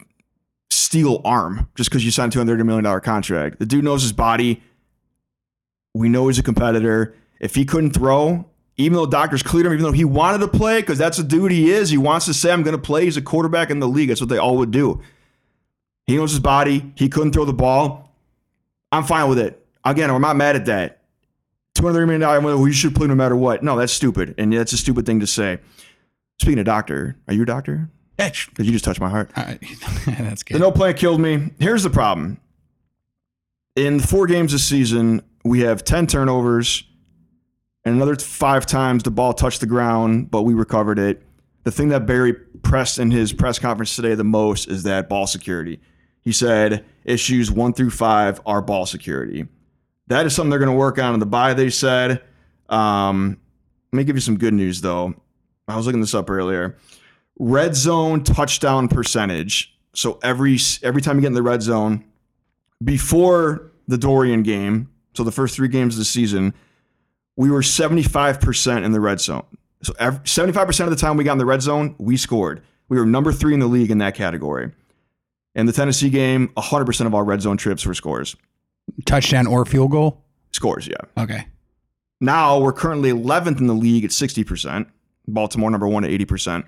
steel 0.70 1.20
arm 1.24 1.68
just 1.74 1.90
because 1.90 2.05
you 2.05 2.11
signed 2.11 2.35
a 2.35 2.38
$230 2.38 2.64
million 2.64 3.00
contract. 3.00 3.59
The 3.59 3.66
dude 3.66 3.85
knows 3.85 4.02
his 4.02 4.12
body. 4.12 4.62
We 5.94 6.09
know 6.09 6.29
he's 6.29 6.38
a 6.38 6.42
competitor. 6.42 7.14
If 7.40 7.55
he 7.55 7.64
couldn't 7.64 7.90
throw, 7.90 8.46
even 8.76 8.96
though 8.96 9.07
doctors 9.07 9.42
cleared 9.42 9.66
him, 9.66 9.72
even 9.72 9.85
though 9.85 9.92
he 9.92 10.05
wanted 10.05 10.38
to 10.38 10.48
play, 10.48 10.81
because 10.81 10.98
that's 10.98 11.16
the 11.16 11.24
dude 11.24 11.50
he 11.50 11.70
is. 11.70 11.90
He 11.90 11.98
wants 11.98 12.26
to 12.26 12.35
say, 12.35 12.52
I'm 12.52 12.62
going 12.62 12.76
to 12.76 12.83
play. 12.83 13.05
He's 13.05 13.16
a 13.16 13.22
quarterback 13.22 13.70
in 13.70 13.81
the 13.81 13.88
league. 13.88 14.09
That's 14.09 14.20
what 14.20 14.29
they 14.29 14.38
all 14.38 14.57
would 14.59 14.70
do. 14.70 15.02
He 16.07 16.16
knows 16.16 16.31
his 16.31 16.40
body. 16.40 16.92
He 16.94 17.09
couldn't 17.09 17.33
throw 17.33 17.44
the 17.44 17.52
ball. 17.52 18.14
I'm 18.92 19.05
fine 19.05 19.29
with 19.29 19.38
it. 19.38 19.66
Again, 19.85 20.11
I'm 20.11 20.20
not 20.20 20.37
mad 20.37 20.57
at 20.57 20.66
that. 20.66 20.95
$230 21.81 22.07
million, 22.07 22.45
well, 22.45 22.67
you 22.67 22.73
should 22.73 22.95
play 22.95 23.07
no 23.07 23.15
matter 23.15 23.37
what. 23.37 23.62
No, 23.62 23.77
that's 23.77 23.93
stupid. 23.93 24.35
And 24.39 24.53
that's 24.53 24.73
a 24.73 24.77
stupid 24.77 25.07
thing 25.07 25.21
to 25.21 25.27
say. 25.27 25.59
Speaking 26.41 26.59
of 26.59 26.67
doctor, 26.67 27.17
are 27.29 27.35
you 27.35 27.43
a 27.43 27.47
doctor? 27.47 27.91
Because 28.49 28.67
you 28.67 28.73
just 28.73 28.85
touched 28.85 29.01
my 29.01 29.09
heart. 29.09 29.31
That's 30.07 30.43
The 30.43 30.59
no 30.59 30.71
play 30.71 30.95
killed 30.95 31.21
me. 31.21 31.51
Here's 31.59 31.83
the 31.83 31.91
problem. 31.91 32.41
In 33.75 34.01
four 34.01 34.27
games 34.27 34.53
this 34.53 34.65
season, 34.65 35.23
we 35.45 35.61
have 35.61 35.85
10 35.85 36.07
turnovers 36.07 36.85
and 37.85 37.95
another 37.95 38.17
five 38.17 38.67
times 38.67 39.05
the 39.05 39.12
ball 39.12 39.33
touched 39.33 39.61
the 39.61 39.67
ground, 39.67 40.31
but 40.31 40.43
we 40.43 40.55
recovered 40.55 40.99
it. 40.99 41.23
The 41.62 41.71
thing 41.71 41.91
that 41.91 42.05
Berry 42.05 42.33
pressed 42.33 42.99
in 42.99 43.12
his 43.12 43.33
press 43.33 43.59
conference 43.59 43.95
today 43.95 44.15
the 44.15 44.25
most 44.25 44.69
is 44.69 44.83
that 44.83 45.09
ball 45.09 45.27
security. 45.27 45.79
He 46.21 46.33
said 46.33 46.85
issues 47.05 47.51
one 47.51 47.73
through 47.73 47.91
five 47.91 48.41
are 48.45 48.61
ball 48.61 48.87
security. 48.87 49.47
That 50.09 50.27
is 50.27 50.35
something 50.35 50.51
they're 50.51 50.59
going 50.59 50.71
to 50.71 50.77
work 50.77 50.99
on 50.99 51.14
in 51.14 51.21
the 51.21 51.27
bye, 51.27 51.55
they 51.55 51.71
said. 51.71 52.23
Um, 52.69 53.38
let 53.92 53.99
me 53.99 54.05
give 54.05 54.16
you 54.16 54.21
some 54.21 54.38
good 54.38 54.55
news, 54.55 54.81
though. 54.81 55.14
I 55.69 55.77
was 55.77 55.87
looking 55.87 56.01
this 56.01 56.14
up 56.14 56.31
earlier 56.31 56.77
red 57.38 57.77
zone 57.77 58.25
touchdown 58.25 58.88
percentage. 58.88 59.77
So 59.95 60.19
every 60.23 60.59
every 60.83 61.03
time 61.03 61.16
you 61.16 61.23
get 61.23 61.29
in 61.29 61.35
the 61.35 61.42
red 61.42 61.62
zone, 61.62 62.05
before 62.83 63.71
the 63.88 63.99
Dorian 63.99 64.42
game, 64.42 64.90
so 65.14 65.25
the 65.25 65.33
first 65.33 65.57
three 65.57 65.69
games 65.69 65.95
of 65.95 65.99
the 65.99 66.05
season, 66.05 66.55
we 67.37 67.51
were 67.51 67.61
75% 67.61 68.85
in 68.85 68.92
the 68.92 69.01
red 69.01 69.21
zone. 69.21 69.45
So 69.83 69.95
every, 69.99 70.21
75% 70.21 70.85
of 70.85 70.90
the 70.90 70.97
time 70.97 71.16
we 71.16 71.25
got 71.25 71.33
in 71.33 71.38
the 71.38 71.47
red 71.47 71.62
zone, 71.62 71.95
we 71.99 72.16
scored. 72.16 72.62
We 72.88 72.99
were 72.99 73.07
number 73.07 73.33
three 73.33 73.55
in 73.55 73.61
the 73.61 73.66
league 73.66 73.90
in 73.90 73.99
that 73.99 74.14
category. 74.14 74.73
In 75.55 75.66
the 75.66 75.73
Tennessee 75.73 76.11
game, 76.11 76.49
100% 76.57 77.07
of 77.07 77.14
all 77.14 77.23
red 77.23 77.40
zone 77.40 77.57
trips 77.57 77.87
were 77.87 77.95
scores. 77.95 78.37
Touchdown 79.05 79.46
or 79.46 79.64
field 79.64 79.90
goal. 79.90 80.22
Scores, 80.53 80.88
yeah. 80.88 81.22
Okay. 81.22 81.46
Now 82.20 82.59
we're 82.59 82.72
currently 82.72 83.11
11th 83.11 83.59
in 83.59 83.66
the 83.66 83.75
league 83.75 84.05
at 84.05 84.11
60%. 84.11 84.87
Baltimore 85.29 85.70
number 85.70 85.88
one 85.88 86.05
at 86.05 86.11
80%. 86.11 86.64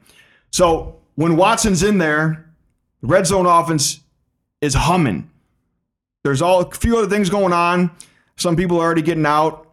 So 0.50 1.00
when 1.14 1.36
Watson's 1.36 1.82
in 1.82 1.98
there, 1.98 2.52
the 3.00 3.08
red 3.08 3.26
zone 3.26 3.46
offense 3.46 4.00
is 4.60 4.74
humming. 4.74 5.30
There's 6.24 6.42
all 6.42 6.60
a 6.60 6.70
few 6.70 6.98
other 6.98 7.08
things 7.08 7.30
going 7.30 7.52
on. 7.52 7.90
Some 8.36 8.56
people 8.56 8.78
are 8.78 8.84
already 8.84 9.02
getting 9.02 9.26
out 9.26 9.72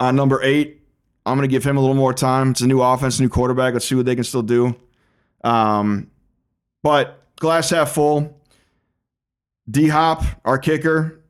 on 0.00 0.16
number 0.16 0.42
eight. 0.42 0.80
I'm 1.26 1.36
going 1.36 1.48
to 1.48 1.52
give 1.52 1.64
him 1.64 1.76
a 1.76 1.80
little 1.80 1.96
more 1.96 2.14
time. 2.14 2.52
It's 2.52 2.60
a 2.60 2.66
new 2.66 2.80
offense, 2.80 3.20
new 3.20 3.28
quarterback. 3.28 3.74
Let's 3.74 3.86
see 3.86 3.94
what 3.94 4.06
they 4.06 4.14
can 4.14 4.24
still 4.24 4.42
do. 4.42 4.74
Um, 5.44 6.10
but 6.82 7.22
glass 7.36 7.70
half 7.70 7.90
full. 7.90 8.40
D 9.70 9.88
Hop, 9.88 10.24
our 10.44 10.58
kicker. 10.58 11.20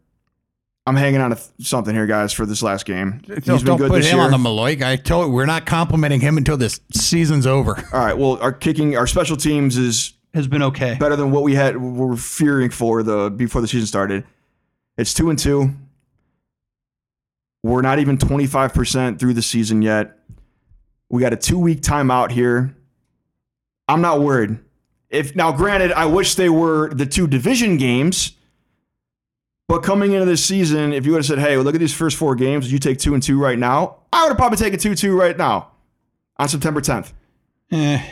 I'm 0.89 0.97
hanging 0.97 1.21
on 1.21 1.31
to 1.31 1.37
th- 1.37 1.49
something 1.61 1.95
here, 1.95 2.07
guys, 2.07 2.33
for 2.33 2.47
this 2.47 2.63
last 2.63 2.87
game. 2.87 3.21
He's 3.27 3.45
Don't, 3.45 3.63
been 3.65 3.77
good 3.77 3.91
put 3.91 3.99
this 3.99 4.09
him 4.11 4.17
year. 4.17 4.25
on 4.25 4.31
the 4.31 4.39
Malloy 4.39 4.75
guy. 4.75 4.97
Told 4.97 5.27
you, 5.27 5.33
we're 5.33 5.45
not 5.45 5.67
complimenting 5.67 6.21
him 6.21 6.39
until 6.39 6.57
this 6.57 6.81
season's 6.93 7.47
over. 7.47 7.77
All 7.93 8.01
right. 8.05 8.17
Well, 8.17 8.39
our 8.41 8.53
kicking, 8.53 8.97
our 8.97 9.07
special 9.07 9.37
teams 9.37 9.77
is 9.77 10.15
Has 10.33 10.47
been 10.49 10.63
okay. 10.63 10.97
better 10.99 11.15
than 11.15 11.31
what 11.31 11.43
we 11.43 11.55
had 11.55 11.77
we 11.77 11.91
were 11.91 12.17
fearing 12.17 12.71
for 12.71 13.03
the 13.03 13.29
before 13.31 13.61
the 13.61 13.69
season 13.69 13.87
started. 13.87 14.25
It's 14.97 15.13
two 15.13 15.29
and 15.29 15.39
two. 15.39 15.75
We're 17.63 17.83
not 17.83 17.99
even 17.99 18.17
25% 18.17 19.19
through 19.19 19.35
the 19.35 19.43
season 19.43 19.83
yet. 19.83 20.17
We 21.11 21.21
got 21.21 21.33
a 21.35 21.37
two 21.37 21.59
week 21.59 21.83
timeout 21.83 22.31
here. 22.31 22.75
I'm 23.89 24.01
not 24.01 24.21
worried. 24.21 24.59
If 25.11 25.37
now, 25.37 25.53
granted, 25.53 25.93
I 25.93 26.07
wish 26.07 26.35
they 26.37 26.49
were 26.49 26.89
the 26.95 27.05
two 27.07 27.27
division 27.27 27.77
games. 27.77 28.33
But 29.69 29.83
coming 29.83 30.13
into 30.13 30.25
this 30.25 30.45
season, 30.45 30.93
if 30.95 31.05
you 31.05 31.13
would 31.13 31.19
have 31.19 31.27
said, 31.27 31.39
"Hey, 31.39 31.57
look 31.59 31.75
at 31.75 31.81
these 31.81 31.95
first 31.95 32.17
four 32.17 32.35
games, 32.35 32.73
you 32.73 32.79
take 32.79 32.99
two 32.99 33.15
and 33.15 33.23
two 33.23 33.39
right 33.39 33.59
now," 33.59 33.97
I 34.13 34.23
would 34.23 34.31
have 34.31 34.39
probably 34.39 34.57
taken 34.59 34.79
two 34.79 34.95
two 34.95 35.15
right 35.17 35.37
now 35.37 35.69
on 36.39 36.49
September 36.49 36.81
10th. 36.81 37.13
Eh, 37.71 38.03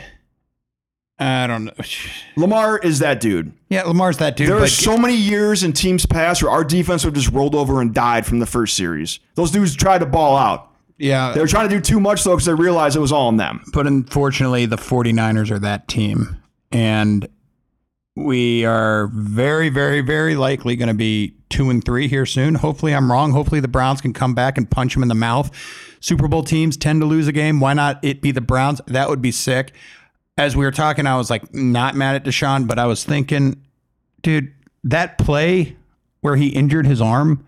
I 1.19 1.47
don't 1.47 1.65
know. 1.65 1.73
Lamar 2.37 2.77
is 2.77 2.99
that 2.99 3.19
dude. 3.19 3.51
Yeah, 3.69 3.83
Lamar's 3.83 4.17
that 4.17 4.37
dude. 4.37 4.49
There 4.49 4.57
are 4.61 4.67
so 4.67 4.97
many 4.97 5.15
years 5.15 5.63
in 5.63 5.73
teams 5.73 6.05
past 6.05 6.43
where 6.43 6.51
our 6.51 6.63
defense 6.63 7.03
would 7.03 7.15
have 7.15 7.23
just 7.23 7.33
rolled 7.33 7.55
over 7.55 7.81
and 7.81 7.91
died 7.93 8.25
from 8.27 8.37
the 8.39 8.45
first 8.45 8.75
series. 8.77 9.19
Those 9.33 9.49
dudes 9.49 9.75
tried 9.75 9.99
to 9.99 10.05
ball 10.05 10.37
out. 10.37 10.69
yeah, 10.99 11.31
They 11.33 11.39
were 11.41 11.47
trying 11.47 11.69
to 11.69 11.75
do 11.75 11.81
too 11.81 11.99
much 11.99 12.23
though 12.23 12.35
because 12.35 12.45
they 12.45 12.53
realized 12.53 12.95
it 12.95 12.99
was 12.99 13.11
all 13.11 13.27
on 13.29 13.37
them. 13.37 13.63
but 13.73 13.87
unfortunately, 13.87 14.67
the 14.67 14.77
49ers 14.77 15.49
are 15.49 15.59
that 15.59 15.87
team. 15.87 16.37
And 16.71 17.27
we 18.15 18.63
are 18.65 19.07
very, 19.13 19.69
very, 19.69 20.01
very 20.01 20.35
likely 20.35 20.75
going 20.75 20.87
to 20.89 20.93
be 20.93 21.33
two 21.49 21.69
and 21.69 21.83
three 21.83 22.07
here 22.07 22.25
soon. 22.25 22.55
Hopefully, 22.55 22.93
I'm 22.93 23.11
wrong. 23.11 23.31
Hopefully, 23.31 23.59
the 23.61 23.67
Browns 23.67 24.01
can 24.01 24.13
come 24.13 24.33
back 24.33 24.57
and 24.57 24.69
punch 24.69 24.93
them 24.93 25.03
in 25.03 25.09
the 25.09 25.15
mouth. 25.15 25.51
Super 25.99 26.27
Bowl 26.27 26.43
teams 26.43 26.77
tend 26.77 27.01
to 27.01 27.05
lose 27.05 27.27
a 27.27 27.31
game. 27.31 27.59
Why 27.59 27.73
not 27.73 28.03
it 28.03 28.21
be 28.21 28.31
the 28.31 28.41
Browns? 28.41 28.81
That 28.87 29.09
would 29.09 29.21
be 29.21 29.31
sick. 29.31 29.73
As 30.37 30.55
we 30.55 30.65
were 30.65 30.71
talking, 30.71 31.07
I 31.07 31.17
was 31.17 31.29
like, 31.29 31.53
not 31.53 31.95
mad 31.95 32.15
at 32.15 32.23
Deshaun, 32.23 32.67
but 32.67 32.77
I 32.77 32.85
was 32.85 33.03
thinking, 33.03 33.63
dude, 34.21 34.53
that 34.83 35.17
play 35.17 35.75
where 36.21 36.35
he 36.35 36.49
injured 36.49 36.85
his 36.85 37.01
arm, 37.01 37.45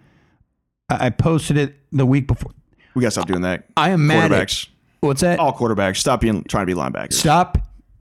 I 0.90 1.10
posted 1.10 1.58
it 1.58 1.76
the 1.92 2.06
week 2.06 2.28
before. 2.28 2.52
We 2.96 3.02
gotta 3.02 3.12
stop 3.12 3.28
doing 3.28 3.42
that. 3.42 3.66
I 3.78 3.92
am 3.92 4.08
mad 4.08 4.32
at 4.32 4.66
what's 5.02 5.22
that? 5.22 5.40
all 5.40 5.54
quarterbacks, 5.54 5.98
stop 5.98 6.22
being 6.22 6.44
trying 6.46 6.66
to 6.66 6.74
be 6.74 6.80
linebackers. 6.80 7.14
Stop 7.14 7.58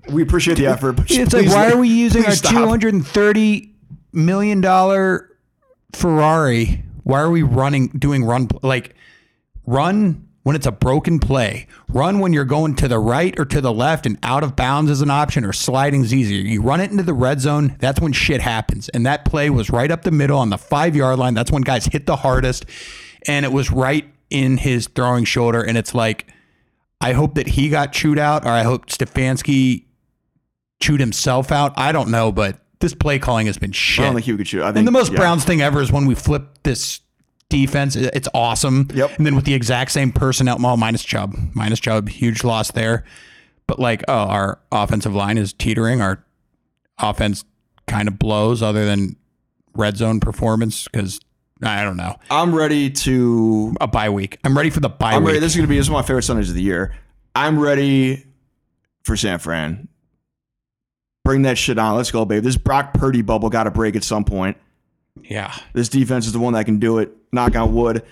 We 0.08 0.22
appreciate 0.22 0.56
the 0.56 0.66
effort. 0.66 0.92
But 0.94 1.10
It's 1.10 1.32
like, 1.34 1.48
why 1.48 1.70
are 1.70 1.76
we 1.76 1.88
using 2.04 2.24
our 2.24 2.32
stop. 2.32 2.52
two 2.52 2.66
hundred 2.66 2.94
and 2.94 3.06
thirty 3.06 3.74
million 4.12 4.60
dollar 4.60 5.27
Ferrari? 5.92 6.84
Why 7.04 7.20
are 7.20 7.30
we 7.30 7.42
running, 7.42 7.88
doing 7.88 8.24
run 8.24 8.48
like 8.62 8.94
run 9.66 10.28
when 10.42 10.56
it's 10.56 10.66
a 10.66 10.72
broken 10.72 11.18
play? 11.18 11.66
Run 11.88 12.18
when 12.18 12.32
you're 12.32 12.44
going 12.44 12.74
to 12.76 12.88
the 12.88 12.98
right 12.98 13.38
or 13.38 13.44
to 13.46 13.60
the 13.60 13.72
left, 13.72 14.06
and 14.06 14.18
out 14.22 14.42
of 14.42 14.56
bounds 14.56 14.90
is 14.90 15.00
an 15.00 15.10
option, 15.10 15.44
or 15.44 15.52
sliding's 15.52 16.12
easier. 16.12 16.40
You 16.40 16.62
run 16.62 16.80
it 16.80 16.90
into 16.90 17.02
the 17.02 17.14
red 17.14 17.40
zone. 17.40 17.76
That's 17.78 18.00
when 18.00 18.12
shit 18.12 18.40
happens. 18.40 18.88
And 18.90 19.06
that 19.06 19.24
play 19.24 19.50
was 19.50 19.70
right 19.70 19.90
up 19.90 20.02
the 20.02 20.10
middle 20.10 20.38
on 20.38 20.50
the 20.50 20.58
five 20.58 20.94
yard 20.94 21.18
line. 21.18 21.34
That's 21.34 21.50
when 21.50 21.62
guys 21.62 21.86
hit 21.86 22.06
the 22.06 22.16
hardest, 22.16 22.66
and 23.26 23.46
it 23.46 23.52
was 23.52 23.70
right 23.70 24.06
in 24.30 24.58
his 24.58 24.86
throwing 24.88 25.24
shoulder. 25.24 25.62
And 25.62 25.78
it's 25.78 25.94
like, 25.94 26.26
I 27.00 27.12
hope 27.12 27.34
that 27.36 27.46
he 27.46 27.70
got 27.70 27.92
chewed 27.92 28.18
out, 28.18 28.44
or 28.44 28.50
I 28.50 28.64
hope 28.64 28.86
Stefanski 28.86 29.84
chewed 30.80 31.00
himself 31.00 31.50
out. 31.50 31.72
I 31.76 31.92
don't 31.92 32.10
know, 32.10 32.30
but 32.32 32.58
this 32.80 32.94
play 32.94 33.18
calling 33.18 33.46
has 33.46 33.58
been 33.58 33.72
shit. 33.72 34.04
I 34.04 34.06
don't 34.06 34.14
think 34.14 34.26
he 34.26 34.36
could 34.36 34.48
shoot. 34.48 34.62
I 34.62 34.66
think 34.66 34.78
and 34.78 34.86
the 34.86 34.92
most 34.92 35.12
yeah. 35.12 35.18
Browns 35.18 35.44
thing 35.44 35.60
ever 35.60 35.80
is 35.80 35.90
when 35.90 36.06
we 36.06 36.14
flip 36.14 36.58
this 36.62 37.00
defense. 37.48 37.96
It's 37.96 38.28
awesome. 38.34 38.88
Yep. 38.94 39.16
And 39.18 39.26
then 39.26 39.34
with 39.34 39.44
the 39.44 39.54
exact 39.54 39.90
same 39.90 40.12
personnel, 40.12 40.58
well, 40.60 40.76
minus 40.76 41.04
Chubb, 41.04 41.34
minus 41.54 41.80
Chubb, 41.80 42.08
huge 42.08 42.44
loss 42.44 42.70
there. 42.70 43.04
But 43.66 43.78
like, 43.78 44.02
oh, 44.08 44.12
our 44.12 44.60
offensive 44.72 45.14
line 45.14 45.38
is 45.38 45.52
teetering. 45.52 46.00
Our 46.00 46.24
offense 46.98 47.44
kind 47.86 48.08
of 48.08 48.18
blows, 48.18 48.62
other 48.62 48.84
than 48.84 49.16
red 49.74 49.96
zone 49.96 50.20
performance, 50.20 50.84
because 50.84 51.20
I 51.62 51.82
don't 51.82 51.96
know 51.96 52.16
I'm 52.30 52.54
ready 52.54 52.90
to. 52.90 53.74
a 53.80 53.86
bye 53.86 54.10
week. 54.10 54.38
I'm 54.44 54.56
ready 54.56 54.70
for 54.70 54.80
the 54.80 54.88
bye 54.88 55.14
I'm 55.14 55.22
week. 55.22 55.28
ready. 55.28 55.40
This 55.40 55.52
is 55.52 55.56
gonna 55.56 55.68
be 55.68 55.76
this 55.76 55.86
is 55.86 55.90
one 55.90 56.00
of 56.00 56.04
my 56.04 56.08
favorite 56.08 56.22
Sundays 56.22 56.48
of 56.48 56.54
the 56.54 56.62
year. 56.62 56.94
I'm 57.34 57.58
ready 57.58 58.24
for 59.04 59.16
San 59.16 59.38
Fran. 59.38 59.88
Bring 61.28 61.42
that 61.42 61.58
shit 61.58 61.78
on. 61.78 61.94
Let's 61.94 62.10
go, 62.10 62.24
babe. 62.24 62.42
This 62.42 62.56
Brock 62.56 62.94
Purdy 62.94 63.20
bubble 63.20 63.50
got 63.50 63.64
to 63.64 63.70
break 63.70 63.96
at 63.96 64.02
some 64.02 64.24
point. 64.24 64.56
yeah. 65.22 65.54
This 65.74 65.90
defense 65.90 66.26
is 66.26 66.32
the 66.32 66.38
one 66.38 66.54
that 66.54 66.64
can 66.64 66.78
do 66.78 66.98
it. 67.00 67.12
Knock 67.32 67.54
on 67.54 67.74
wood. 67.74 68.02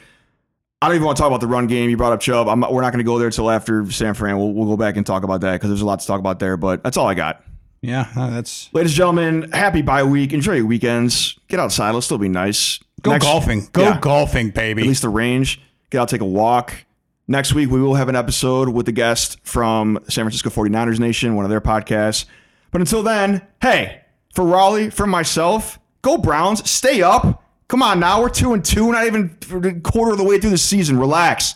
I 0.82 0.88
don't 0.88 0.96
even 0.96 1.06
want 1.06 1.16
to 1.16 1.22
talk 1.22 1.28
about 1.28 1.40
the 1.40 1.46
run 1.46 1.66
game. 1.66 1.88
You 1.88 1.96
brought 1.96 2.12
up 2.12 2.20
Chubb. 2.20 2.46
I'm 2.46 2.60
we're 2.60 2.82
not 2.82 2.92
going 2.92 2.98
to 3.02 3.08
go 3.08 3.18
there 3.18 3.28
until 3.28 3.50
after 3.50 3.90
San 3.90 4.12
Fran. 4.12 4.36
We'll, 4.36 4.52
we'll 4.52 4.66
go 4.66 4.76
back 4.76 4.98
and 4.98 5.06
talk 5.06 5.22
about 5.22 5.40
that 5.40 5.52
because 5.54 5.70
there's 5.70 5.80
a 5.80 5.86
lot 5.86 6.00
to 6.00 6.06
talk 6.06 6.20
about 6.20 6.38
there. 6.40 6.58
But 6.58 6.82
that's 6.84 6.98
all 6.98 7.06
I 7.08 7.14
got. 7.14 7.42
Yeah. 7.80 8.06
that's 8.14 8.68
Ladies 8.74 8.92
and 8.92 8.96
gentlemen, 8.96 9.50
happy 9.52 9.80
bye 9.80 10.02
week. 10.02 10.34
Enjoy 10.34 10.52
your 10.52 10.66
weekends. 10.66 11.38
Get 11.48 11.58
outside. 11.58 11.92
Let's 11.92 12.04
still 12.04 12.18
be 12.18 12.28
nice. 12.28 12.80
go 13.00 13.12
Next- 13.12 13.24
golfing. 13.24 13.66
Go 13.72 13.82
Yeah. 13.82 13.98
golfing, 13.98 14.50
baby. 14.50 14.82
At 14.82 14.88
least 14.88 15.00
the 15.00 15.08
range. 15.08 15.62
Get 15.88 16.02
out, 16.02 16.10
take 16.10 16.20
a 16.20 16.26
walk. 16.26 16.84
Next 17.26 17.54
week, 17.54 17.70
we 17.70 17.80
will 17.80 17.94
have 17.94 18.10
an 18.10 18.16
episode 18.16 18.68
with 18.68 18.84
the 18.84 18.92
guest 18.92 19.38
from 19.42 19.98
San 20.10 20.24
Francisco 20.24 20.50
49ers 20.50 21.00
Nation, 21.00 21.34
one 21.34 21.46
of 21.46 21.50
their 21.50 21.62
podcasts. 21.62 22.26
But 22.70 22.80
until 22.80 23.02
then, 23.02 23.46
hey, 23.62 24.02
for 24.34 24.44
Rawley, 24.44 24.90
for 24.90 25.06
myself, 25.06 25.78
go 26.02 26.18
Browns. 26.18 26.68
Stay 26.68 27.02
up. 27.02 27.42
Come 27.68 27.82
on 27.82 27.98
now. 28.00 28.20
We're 28.20 28.28
two 28.28 28.52
and 28.52 28.64
two, 28.64 28.92
not 28.92 29.06
even 29.06 29.80
quarter 29.82 30.12
of 30.12 30.18
the 30.18 30.24
way 30.24 30.38
through 30.38 30.50
the 30.50 30.58
season. 30.58 30.98
Relax. 30.98 31.54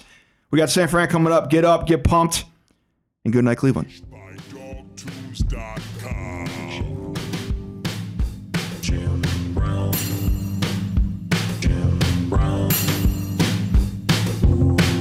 We 0.51 0.59
got 0.59 0.70
San 0.70 0.88
Fran 0.88 1.09
coming 1.09 1.33
up. 1.33 1.51
Get 1.51 1.64
up, 1.64 1.87
get 1.87 2.03
pumped. 2.03 2.44
And 3.25 3.33
good 3.33 3.44
night, 3.44 3.59
Cleveland. 3.59 3.88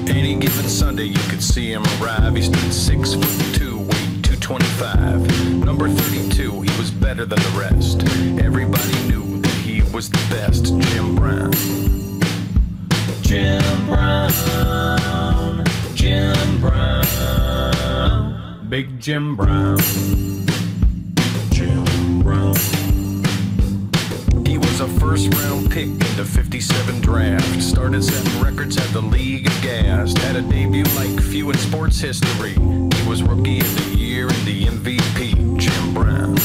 Any 0.07 0.35
given. 0.35 0.69
Sunday 0.69 1.05
you 1.05 1.19
could 1.29 1.41
see 1.41 1.71
him 1.71 1.83
arrive. 1.99 2.35
He 2.35 2.41
stood 2.43 2.73
six 2.73 3.13
foot 3.15 3.55
two, 3.55 3.68
weighed 4.39 4.41
225. 4.41 5.65
Number 5.65 5.89
32, 5.89 6.61
he 6.61 6.77
was 6.77 6.91
better 6.91 7.25
than 7.25 7.39
the 7.39 7.59
rest. 7.59 8.03
Everybody 8.43 9.07
knew 9.07 9.41
that 9.41 9.53
he 9.63 9.81
was 9.93 10.09
the 10.09 10.17
best. 10.29 10.65
Jim 10.65 11.15
Brown. 11.15 11.51
Jim 13.21 13.87
Brown. 13.87 15.65
Jim 15.95 16.61
Brown. 16.61 18.59
Big 18.69 18.99
Jim 18.99 19.35
Brown. 19.35 19.77
Pick 25.69 25.85
in 25.85 26.15
the 26.17 26.25
57 26.25 27.01
draft. 27.01 27.61
Started 27.61 28.03
setting 28.03 28.41
records 28.41 28.77
at 28.77 28.87
the 28.91 29.01
league 29.01 29.45
aghast. 29.45 30.17
Had 30.17 30.35
a 30.35 30.41
debut 30.41 30.83
like 30.95 31.21
few 31.21 31.49
in 31.49 31.57
sports 31.57 31.99
history. 31.99 32.53
He 32.53 33.07
was 33.07 33.21
rookie 33.21 33.59
of 33.59 33.75
the 33.75 33.97
year 33.97 34.27
and 34.27 34.47
the 34.47 34.65
MVP, 34.65 35.57
Jim 35.57 35.93
Brown. 35.93 36.35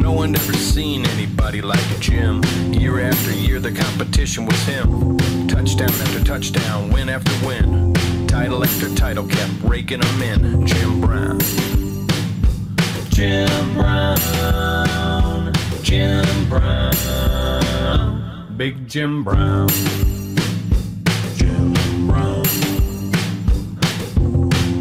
No 0.00 0.12
one 0.12 0.34
ever 0.34 0.52
seen 0.52 1.06
anybody 1.06 1.62
like 1.62 2.00
Jim. 2.00 2.42
Year 2.72 3.00
after 3.00 3.32
year, 3.32 3.58
the 3.58 3.72
competition 3.72 4.44
was 4.44 4.62
him. 4.64 5.16
Touchdown 5.48 5.90
after 5.90 6.22
touchdown, 6.22 6.90
win 6.90 7.08
after 7.08 7.46
win. 7.46 7.94
Title 8.26 8.64
after 8.64 8.94
title 8.94 9.26
kept 9.26 9.52
raking 9.62 10.00
them 10.00 10.22
in. 10.22 10.66
Jim 10.66 11.00
Brown. 11.00 11.40
Jim 13.10 13.74
Brown. 13.74 15.21
Jim 15.82 16.48
Brown. 16.48 16.92
Big 18.56 18.88
Jim 18.88 19.24
Brown. 19.24 19.68
Jim 21.36 21.74
Brown. 22.06 22.42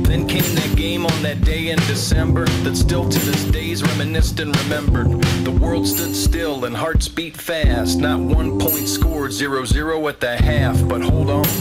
Then 0.03 0.27
came 0.27 0.43
that 0.55 0.73
game 0.75 1.05
on 1.05 1.23
that 1.23 1.41
day 1.41 1.69
in 1.69 1.79
December 1.79 2.45
that 2.63 2.75
still 2.75 3.09
to 3.09 3.19
this 3.19 3.43
day 3.45 3.71
is 3.71 3.81
reminisced 3.81 4.39
and 4.39 4.55
remembered. 4.61 5.21
The 5.43 5.51
world 5.51 5.87
stood 5.87 6.15
still 6.15 6.65
and 6.65 6.75
hearts 6.75 7.07
beat 7.07 7.35
fast. 7.35 7.97
Not 7.97 8.19
one 8.19 8.59
point 8.59 8.87
scored, 8.87 9.33
0 9.33 9.65
0 9.65 10.07
at 10.07 10.19
the 10.19 10.37
half. 10.37 10.87
But 10.87 11.01
hold 11.01 11.31
on. 11.31 11.60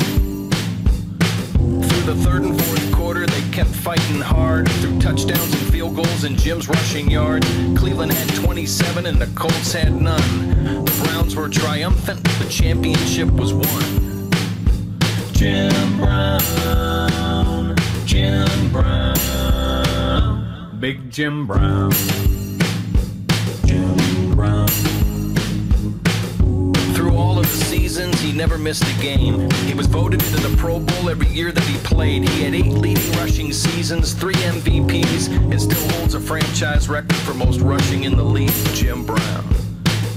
Through 2.00 2.14
the 2.14 2.22
third 2.22 2.42
and 2.44 2.58
fourth 2.62 2.92
quarter, 2.94 3.26
they 3.26 3.42
kept 3.50 3.68
fighting 3.68 4.22
hard. 4.22 4.70
Through 4.70 5.00
touchdowns 5.00 5.52
and 5.52 5.70
field 5.70 5.96
goals 5.96 6.24
and 6.24 6.38
Jim's 6.38 6.66
rushing 6.66 7.10
yard. 7.10 7.44
Cleveland 7.76 8.10
had 8.10 8.34
27 8.36 9.04
and 9.04 9.20
the 9.20 9.26
Colts 9.38 9.74
had 9.74 9.92
none. 10.00 10.84
The 10.86 11.02
Browns 11.04 11.36
were 11.36 11.50
triumphant, 11.50 12.24
the 12.24 12.46
championship 12.48 13.30
was 13.32 13.52
won. 13.52 14.30
Jim 15.32 15.98
Brown, 15.98 17.76
Jim 18.06 18.72
Brown, 18.72 20.70
Big 20.80 21.10
Jim 21.10 21.46
Brown, 21.46 21.92
seasons, 27.50 28.20
he 28.20 28.32
never 28.32 28.58
missed 28.58 28.84
a 28.84 29.02
game. 29.02 29.50
He 29.66 29.74
was 29.74 29.86
voted 29.86 30.22
into 30.22 30.48
the 30.48 30.56
Pro 30.56 30.78
Bowl 30.78 31.10
every 31.10 31.28
year 31.28 31.52
that 31.52 31.64
he 31.64 31.76
played. 31.78 32.28
He 32.28 32.42
had 32.42 32.54
eight 32.54 32.72
leading 32.72 33.12
rushing 33.12 33.52
seasons, 33.52 34.12
three 34.12 34.34
MVPs, 34.34 35.28
and 35.50 35.60
still 35.60 35.88
holds 35.92 36.14
a 36.14 36.20
franchise 36.20 36.88
record 36.88 37.16
for 37.16 37.34
most 37.34 37.60
rushing 37.60 38.04
in 38.04 38.16
the 38.16 38.24
league. 38.24 38.50
Jim 38.74 39.04
Brown. 39.04 39.42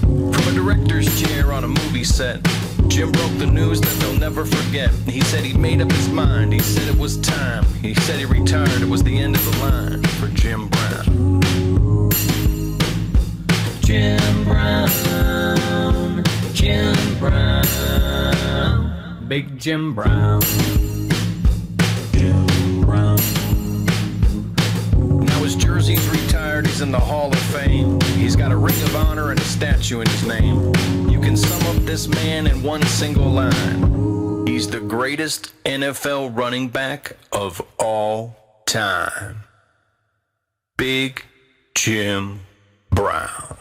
From 0.02 0.48
a 0.48 0.52
director's 0.54 1.08
chair 1.22 1.52
on 1.52 1.64
a 1.64 1.68
movie 1.68 2.04
set, 2.04 2.44
Jim 2.88 3.12
broke 3.12 3.38
the 3.38 3.48
news 3.48 3.82
that 3.82 3.90
they'll 4.00 4.20
never 4.20 4.46
forget. 4.46 4.92
He 5.08 5.22
said 5.22 5.44
he 5.44 5.58
made 5.58 5.82
up 5.82 5.92
his 5.92 6.10
mind. 6.10 6.54
He 6.54 6.60
said 6.60 6.88
it 6.88 7.00
was 7.00 7.18
time. 7.18 7.66
He 7.82 7.94
said 7.94 8.20
he 8.20 8.26
retired. 8.26 8.82
It 8.82 8.90
was 8.90 9.04
the 9.04 9.18
end 9.18 9.36
of 9.36 9.44
the 9.46 9.58
line 9.60 10.04
for 10.04 10.28
Jim 10.28 10.68
Brown. 10.68 11.53
Big 19.34 19.58
Jim 19.58 19.96
Brown. 19.96 20.42
Jim. 22.12 22.46
Now 25.26 25.40
his 25.42 25.56
jersey's 25.56 26.08
retired, 26.10 26.68
he's 26.68 26.82
in 26.82 26.92
the 26.92 27.00
Hall 27.00 27.32
of 27.32 27.40
Fame. 27.40 28.00
He's 28.16 28.36
got 28.36 28.52
a 28.52 28.56
ring 28.56 28.80
of 28.84 28.96
honor 28.96 29.32
and 29.32 29.40
a 29.40 29.44
statue 29.44 30.02
in 30.02 30.08
his 30.08 30.28
name. 30.28 30.72
You 31.10 31.20
can 31.20 31.36
sum 31.36 31.76
up 31.76 31.84
this 31.84 32.08
man 32.08 32.46
in 32.46 32.62
one 32.62 32.84
single 32.84 33.28
line. 33.28 34.46
He's 34.46 34.70
the 34.70 34.80
greatest 34.80 35.52
NFL 35.64 36.38
running 36.38 36.68
back 36.68 37.18
of 37.32 37.60
all 37.80 38.62
time. 38.68 39.46
Big 40.78 41.26
Jim 41.74 42.42
Brown. 42.92 43.58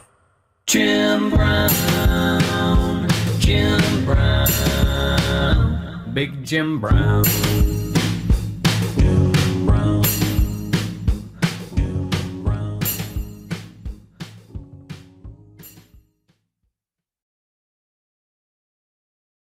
Jim 0.67 1.31
Brown. 1.31 2.72
Jim 3.53 4.07
Brown. 4.07 4.49
Big 6.15 6.43
Jim 6.43 6.81
Brown. 6.81 7.82